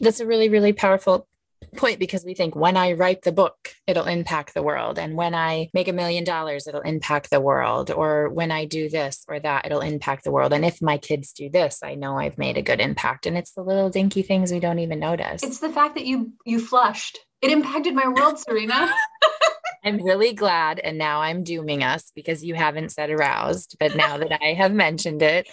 that's 0.00 0.20
a 0.20 0.26
really, 0.26 0.48
really 0.48 0.72
powerful 0.72 1.28
point 1.76 2.00
because 2.00 2.24
we 2.24 2.34
think 2.34 2.56
when 2.56 2.76
I 2.76 2.92
write 2.92 3.22
the 3.22 3.32
book, 3.32 3.56
it'll 3.86 4.06
impact 4.06 4.52
the 4.52 4.62
world. 4.62 4.98
And 4.98 5.14
when 5.14 5.34
I 5.34 5.70
make 5.72 5.88
a 5.88 5.92
million 5.92 6.24
dollars, 6.24 6.66
it'll 6.66 6.80
impact 6.80 7.30
the 7.30 7.40
world. 7.40 7.90
Or 7.90 8.28
when 8.28 8.50
I 8.50 8.64
do 8.64 8.88
this 8.88 9.24
or 9.28 9.38
that, 9.40 9.66
it'll 9.66 9.80
impact 9.80 10.24
the 10.24 10.32
world. 10.32 10.52
And 10.52 10.64
if 10.64 10.82
my 10.82 10.98
kids 10.98 11.32
do 11.32 11.48
this, 11.48 11.82
I 11.82 11.94
know 11.94 12.18
I've 12.18 12.38
made 12.38 12.56
a 12.56 12.62
good 12.62 12.80
impact. 12.80 13.26
And 13.26 13.38
it's 13.38 13.52
the 13.52 13.62
little 13.62 13.90
dinky 13.90 14.22
things 14.22 14.50
we 14.50 14.60
don't 14.60 14.80
even 14.80 14.98
notice. 14.98 15.42
It's 15.42 15.60
the 15.60 15.70
fact 15.70 15.94
that 15.94 16.06
you 16.06 16.32
you 16.44 16.58
flushed. 16.58 17.20
It 17.42 17.50
impacted 17.50 17.94
my 17.94 18.06
world, 18.06 18.36
Cyrina. 18.36 18.92
I'm 19.84 20.02
really 20.02 20.34
glad. 20.34 20.78
And 20.78 20.98
now 20.98 21.22
I'm 21.22 21.42
dooming 21.42 21.82
us 21.82 22.12
because 22.14 22.44
you 22.44 22.54
haven't 22.54 22.90
said 22.90 23.10
aroused. 23.10 23.76
But 23.80 23.96
now 23.96 24.18
that 24.18 24.42
I 24.42 24.52
have 24.52 24.72
mentioned 24.72 25.22
it, 25.22 25.48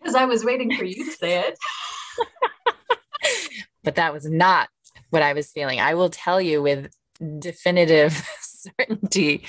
because 0.00 0.14
I 0.14 0.26
was 0.26 0.44
waiting 0.44 0.76
for 0.76 0.84
you 0.84 1.04
to 1.04 1.10
say 1.10 1.40
it. 1.48 1.58
but 3.84 3.96
that 3.96 4.12
was 4.12 4.26
not 4.26 4.68
what 5.10 5.22
I 5.22 5.32
was 5.32 5.50
feeling. 5.50 5.80
I 5.80 5.94
will 5.94 6.10
tell 6.10 6.40
you 6.40 6.62
with 6.62 6.90
definitive 7.38 8.12
certainty 8.40 9.44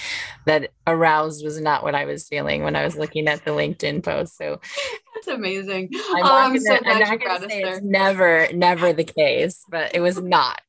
that 0.45 0.71
aroused 0.88 1.43
was 1.43 1.60
not 1.60 1.84
what 1.84 1.93
I 1.93 2.06
was 2.06 2.28
feeling 2.28 2.63
when 2.63 2.76
I 2.76 2.84
was 2.84 2.95
looking 2.95 3.28
at 3.28 3.45
the 3.45 3.52
LinkedIn 3.52 4.04
post. 4.04 4.38
So 4.38 4.60
that's 5.13 5.28
amazing. 5.28 5.89
I'm, 5.93 6.24
oh, 6.24 6.36
I'm 6.36 6.50
gonna, 6.50 6.62
so 6.62 6.80
glad 6.80 7.02
I'm 7.02 7.13
you 7.13 7.19
brought 7.19 7.43
us 7.43 7.48
there. 7.48 7.82
never, 7.82 8.48
never 8.54 8.93
the 8.93 9.04
case, 9.04 9.63
but 9.69 9.93
it 9.93 10.00
was 10.00 10.19
not 10.19 10.62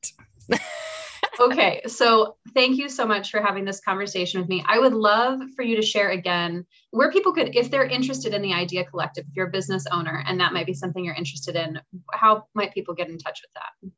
okay, 1.41 1.83
so 1.87 2.37
thank 2.55 2.79
you 2.79 2.89
so 2.89 3.07
much 3.07 3.31
for 3.31 3.41
having 3.41 3.65
this 3.65 3.81
conversation 3.81 4.41
with 4.41 4.49
me. 4.49 4.65
I 4.67 4.79
would 4.79 4.95
love 4.95 5.41
for 5.55 5.63
you 5.63 5.77
to 5.77 5.83
share 5.83 6.11
again 6.11 6.67
where 6.91 7.11
people 7.11 7.33
could, 7.33 7.55
if 7.55 7.71
they're 7.71 7.87
interested 7.87 8.35
in 8.35 8.43
the 8.43 8.55
Idea 8.55 8.85
Collective, 8.85 9.25
if 9.29 9.37
you're 9.37 9.49
a 9.49 9.51
business 9.51 9.85
owner 9.91 10.25
and 10.27 10.41
that 10.41 10.53
might 10.53 10.67
be 10.67 10.75
something 10.75 11.05
you're 11.05 11.15
interested 11.15 11.57
in, 11.57 11.81
how 12.13 12.45
might 12.55 12.75
people 12.75 12.95
get 12.95 13.09
in 13.09 13.19
touch 13.19 13.43
with 13.43 13.53
that? 13.55 13.93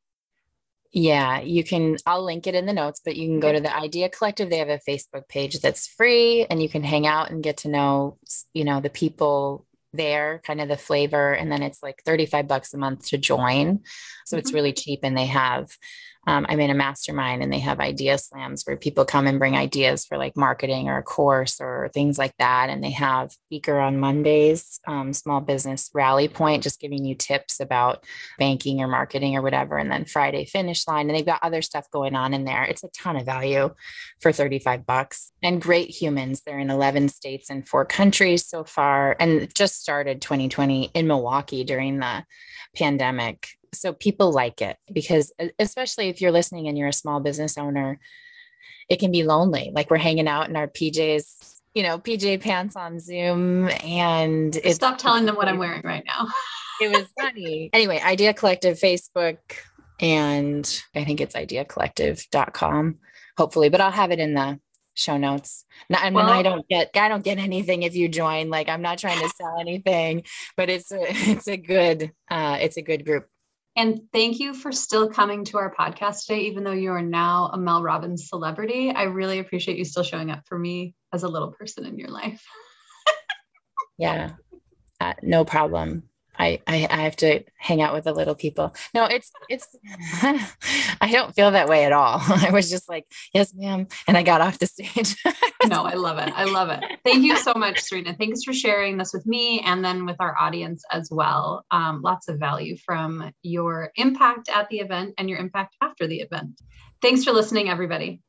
Yeah, 0.90 1.40
you 1.40 1.64
can. 1.64 1.98
I'll 2.06 2.24
link 2.24 2.46
it 2.46 2.54
in 2.54 2.64
the 2.64 2.72
notes, 2.72 3.02
but 3.04 3.14
you 3.14 3.28
can 3.28 3.40
go 3.40 3.52
to 3.52 3.60
the 3.60 3.76
Idea 3.76 4.08
Collective. 4.08 4.48
They 4.48 4.56
have 4.56 4.70
a 4.70 4.80
Facebook 4.88 5.28
page 5.28 5.60
that's 5.60 5.86
free, 5.86 6.46
and 6.48 6.62
you 6.62 6.68
can 6.68 6.82
hang 6.82 7.06
out 7.06 7.30
and 7.30 7.42
get 7.42 7.58
to 7.58 7.68
know, 7.68 8.16
you 8.54 8.64
know, 8.64 8.80
the 8.80 8.88
people 8.88 9.66
there, 9.92 10.40
kind 10.44 10.60
of 10.60 10.68
the 10.68 10.76
flavor. 10.76 11.32
And 11.32 11.52
then 11.52 11.62
it's 11.62 11.82
like 11.82 12.02
35 12.04 12.48
bucks 12.48 12.72
a 12.74 12.78
month 12.78 13.08
to 13.08 13.18
join. 13.18 13.80
So 14.24 14.36
mm-hmm. 14.36 14.38
it's 14.38 14.52
really 14.52 14.72
cheap. 14.72 15.00
And 15.02 15.16
they 15.16 15.26
have 15.26 15.76
um, 16.26 16.44
I'm 16.48 16.60
in 16.60 16.70
a 16.70 16.74
mastermind 16.74 17.42
and 17.42 17.52
they 17.52 17.58
have 17.60 17.80
idea 17.80 18.18
slams 18.18 18.64
where 18.64 18.76
people 18.76 19.04
come 19.04 19.26
and 19.26 19.38
bring 19.38 19.56
ideas 19.56 20.04
for 20.04 20.18
like 20.18 20.36
marketing 20.36 20.88
or 20.88 20.98
a 20.98 21.02
course 21.02 21.60
or 21.60 21.90
things 21.94 22.18
like 22.18 22.34
that. 22.38 22.68
And 22.68 22.84
they 22.84 22.90
have 22.90 23.32
speaker 23.32 23.78
on 23.78 23.98
Mondays, 23.98 24.80
um, 24.86 25.12
small 25.12 25.40
business 25.40 25.90
rally 25.94 26.28
point, 26.28 26.62
just 26.62 26.80
giving 26.80 27.04
you 27.04 27.14
tips 27.14 27.60
about 27.60 28.04
banking 28.38 28.82
or 28.82 28.88
marketing 28.88 29.36
or 29.36 29.42
whatever. 29.42 29.78
And 29.78 29.90
then 29.90 30.04
Friday 30.04 30.44
finish 30.44 30.86
line. 30.86 31.08
And 31.08 31.16
they've 31.16 31.24
got 31.24 31.42
other 31.42 31.62
stuff 31.62 31.90
going 31.90 32.14
on 32.14 32.34
in 32.34 32.44
there. 32.44 32.64
It's 32.64 32.84
a 32.84 32.88
ton 32.88 33.16
of 33.16 33.24
value 33.24 33.74
for 34.20 34.32
35 34.32 34.84
bucks 34.84 35.32
and 35.42 35.62
great 35.62 35.88
humans. 35.88 36.42
They're 36.42 36.58
in 36.58 36.70
11 36.70 37.08
states 37.08 37.48
and 37.48 37.66
four 37.66 37.84
countries 37.84 38.46
so 38.46 38.64
far 38.64 39.16
and 39.18 39.54
just 39.54 39.80
started 39.80 40.20
2020 40.20 40.90
in 40.92 41.06
Milwaukee 41.06 41.64
during 41.64 42.00
the 42.00 42.24
pandemic 42.76 43.48
so 43.72 43.92
people 43.92 44.32
like 44.32 44.60
it 44.60 44.76
because 44.92 45.32
especially 45.58 46.08
if 46.08 46.20
you're 46.20 46.32
listening 46.32 46.68
and 46.68 46.76
you're 46.76 46.88
a 46.88 46.92
small 46.92 47.20
business 47.20 47.58
owner 47.58 47.98
it 48.88 48.98
can 48.98 49.10
be 49.10 49.22
lonely 49.22 49.70
like 49.74 49.90
we're 49.90 49.96
hanging 49.96 50.28
out 50.28 50.48
in 50.48 50.56
our 50.56 50.68
pjs 50.68 51.60
you 51.74 51.82
know 51.82 51.98
pj 51.98 52.40
pants 52.40 52.76
on 52.76 52.98
zoom 52.98 53.68
and 53.84 54.56
it's 54.56 54.76
stop 54.76 54.98
telling 54.98 55.24
them 55.24 55.36
what 55.36 55.48
i'm 55.48 55.58
wearing 55.58 55.82
right 55.84 56.04
now 56.06 56.26
it 56.80 56.90
was 56.90 57.06
funny 57.20 57.70
anyway 57.72 58.00
idea 58.00 58.32
collective 58.32 58.78
facebook 58.78 59.38
and 60.00 60.82
i 60.94 61.04
think 61.04 61.20
it's 61.20 61.34
ideacollective.com 61.34 62.96
hopefully 63.36 63.68
but 63.68 63.80
i'll 63.80 63.90
have 63.90 64.10
it 64.10 64.18
in 64.18 64.34
the 64.34 64.58
show 64.98 65.16
notes. 65.16 65.64
Not, 65.88 66.02
I 66.02 66.06
mean, 66.06 66.14
well, 66.14 66.28
I 66.28 66.42
don't 66.42 66.68
get 66.68 66.90
I 66.94 67.08
don't 67.08 67.24
get 67.24 67.38
anything 67.38 67.84
if 67.84 67.94
you 67.94 68.08
join. 68.08 68.50
Like 68.50 68.68
I'm 68.68 68.82
not 68.82 68.98
trying 68.98 69.20
to 69.20 69.28
sell 69.30 69.58
anything, 69.60 70.24
but 70.56 70.68
it's 70.68 70.92
a 70.92 71.00
it's 71.30 71.48
a 71.48 71.56
good 71.56 72.12
uh, 72.30 72.58
it's 72.60 72.76
a 72.76 72.82
good 72.82 73.04
group. 73.06 73.26
And 73.78 74.00
thank 74.12 74.40
you 74.40 74.54
for 74.54 74.72
still 74.72 75.08
coming 75.08 75.44
to 75.44 75.58
our 75.58 75.72
podcast 75.72 76.26
today, 76.26 76.40
even 76.40 76.64
though 76.64 76.72
you 76.72 76.90
are 76.90 77.00
now 77.00 77.48
a 77.52 77.56
Mel 77.56 77.80
Robbins 77.80 78.28
celebrity. 78.28 78.90
I 78.90 79.04
really 79.04 79.38
appreciate 79.38 79.78
you 79.78 79.84
still 79.84 80.02
showing 80.02 80.32
up 80.32 80.40
for 80.48 80.58
me 80.58 80.96
as 81.12 81.22
a 81.22 81.28
little 81.28 81.52
person 81.52 81.86
in 81.86 81.96
your 81.96 82.08
life. 82.08 82.44
yeah, 83.98 84.32
uh, 85.00 85.14
no 85.22 85.44
problem. 85.44 86.07
I, 86.38 86.60
I, 86.66 86.86
I 86.90 87.02
have 87.02 87.16
to 87.16 87.42
hang 87.58 87.82
out 87.82 87.92
with 87.92 88.04
the 88.04 88.12
little 88.12 88.34
people. 88.34 88.74
No, 88.94 89.04
it's 89.04 89.32
it's 89.48 89.76
I 91.00 91.10
don't 91.10 91.34
feel 91.34 91.50
that 91.50 91.68
way 91.68 91.84
at 91.84 91.92
all. 91.92 92.20
I 92.28 92.50
was 92.52 92.70
just 92.70 92.88
like, 92.88 93.06
yes, 93.34 93.52
ma'am. 93.54 93.88
And 94.06 94.16
I 94.16 94.22
got 94.22 94.40
off 94.40 94.58
the 94.58 94.66
stage. 94.66 95.16
no, 95.66 95.82
I 95.82 95.94
love 95.94 96.18
it. 96.18 96.32
I 96.34 96.44
love 96.44 96.70
it. 96.70 96.84
Thank 97.04 97.24
you 97.24 97.36
so 97.36 97.52
much, 97.54 97.82
Cyrina. 97.82 98.16
Thanks 98.16 98.44
for 98.44 98.52
sharing 98.52 98.96
this 98.96 99.12
with 99.12 99.26
me 99.26 99.60
and 99.60 99.84
then 99.84 100.06
with 100.06 100.16
our 100.20 100.36
audience 100.38 100.84
as 100.92 101.08
well. 101.10 101.64
Um, 101.70 102.02
lots 102.02 102.28
of 102.28 102.38
value 102.38 102.76
from 102.76 103.32
your 103.42 103.90
impact 103.96 104.48
at 104.48 104.68
the 104.68 104.78
event 104.78 105.14
and 105.18 105.28
your 105.28 105.38
impact 105.38 105.76
after 105.82 106.06
the 106.06 106.20
event. 106.20 106.60
Thanks 107.02 107.24
for 107.24 107.32
listening, 107.32 107.68
everybody. 107.68 108.20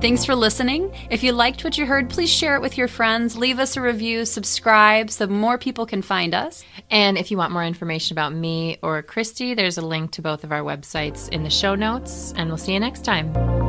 Thanks 0.00 0.24
for 0.24 0.36
listening. 0.36 0.94
If 1.10 1.24
you 1.24 1.32
liked 1.32 1.64
what 1.64 1.76
you 1.76 1.84
heard, 1.84 2.08
please 2.08 2.30
share 2.30 2.54
it 2.54 2.62
with 2.62 2.78
your 2.78 2.86
friends, 2.86 3.36
leave 3.36 3.58
us 3.58 3.76
a 3.76 3.80
review, 3.80 4.24
subscribe 4.24 5.10
so 5.10 5.26
more 5.26 5.58
people 5.58 5.86
can 5.86 6.02
find 6.02 6.34
us. 6.34 6.64
And 6.88 7.18
if 7.18 7.32
you 7.32 7.36
want 7.36 7.52
more 7.52 7.64
information 7.64 8.14
about 8.14 8.32
me 8.32 8.78
or 8.80 9.02
Christy, 9.02 9.54
there's 9.54 9.76
a 9.76 9.84
link 9.84 10.12
to 10.12 10.22
both 10.22 10.44
of 10.44 10.52
our 10.52 10.62
websites 10.62 11.28
in 11.30 11.42
the 11.42 11.50
show 11.50 11.74
notes, 11.74 12.32
and 12.36 12.48
we'll 12.48 12.58
see 12.58 12.74
you 12.74 12.80
next 12.80 13.04
time. 13.04 13.67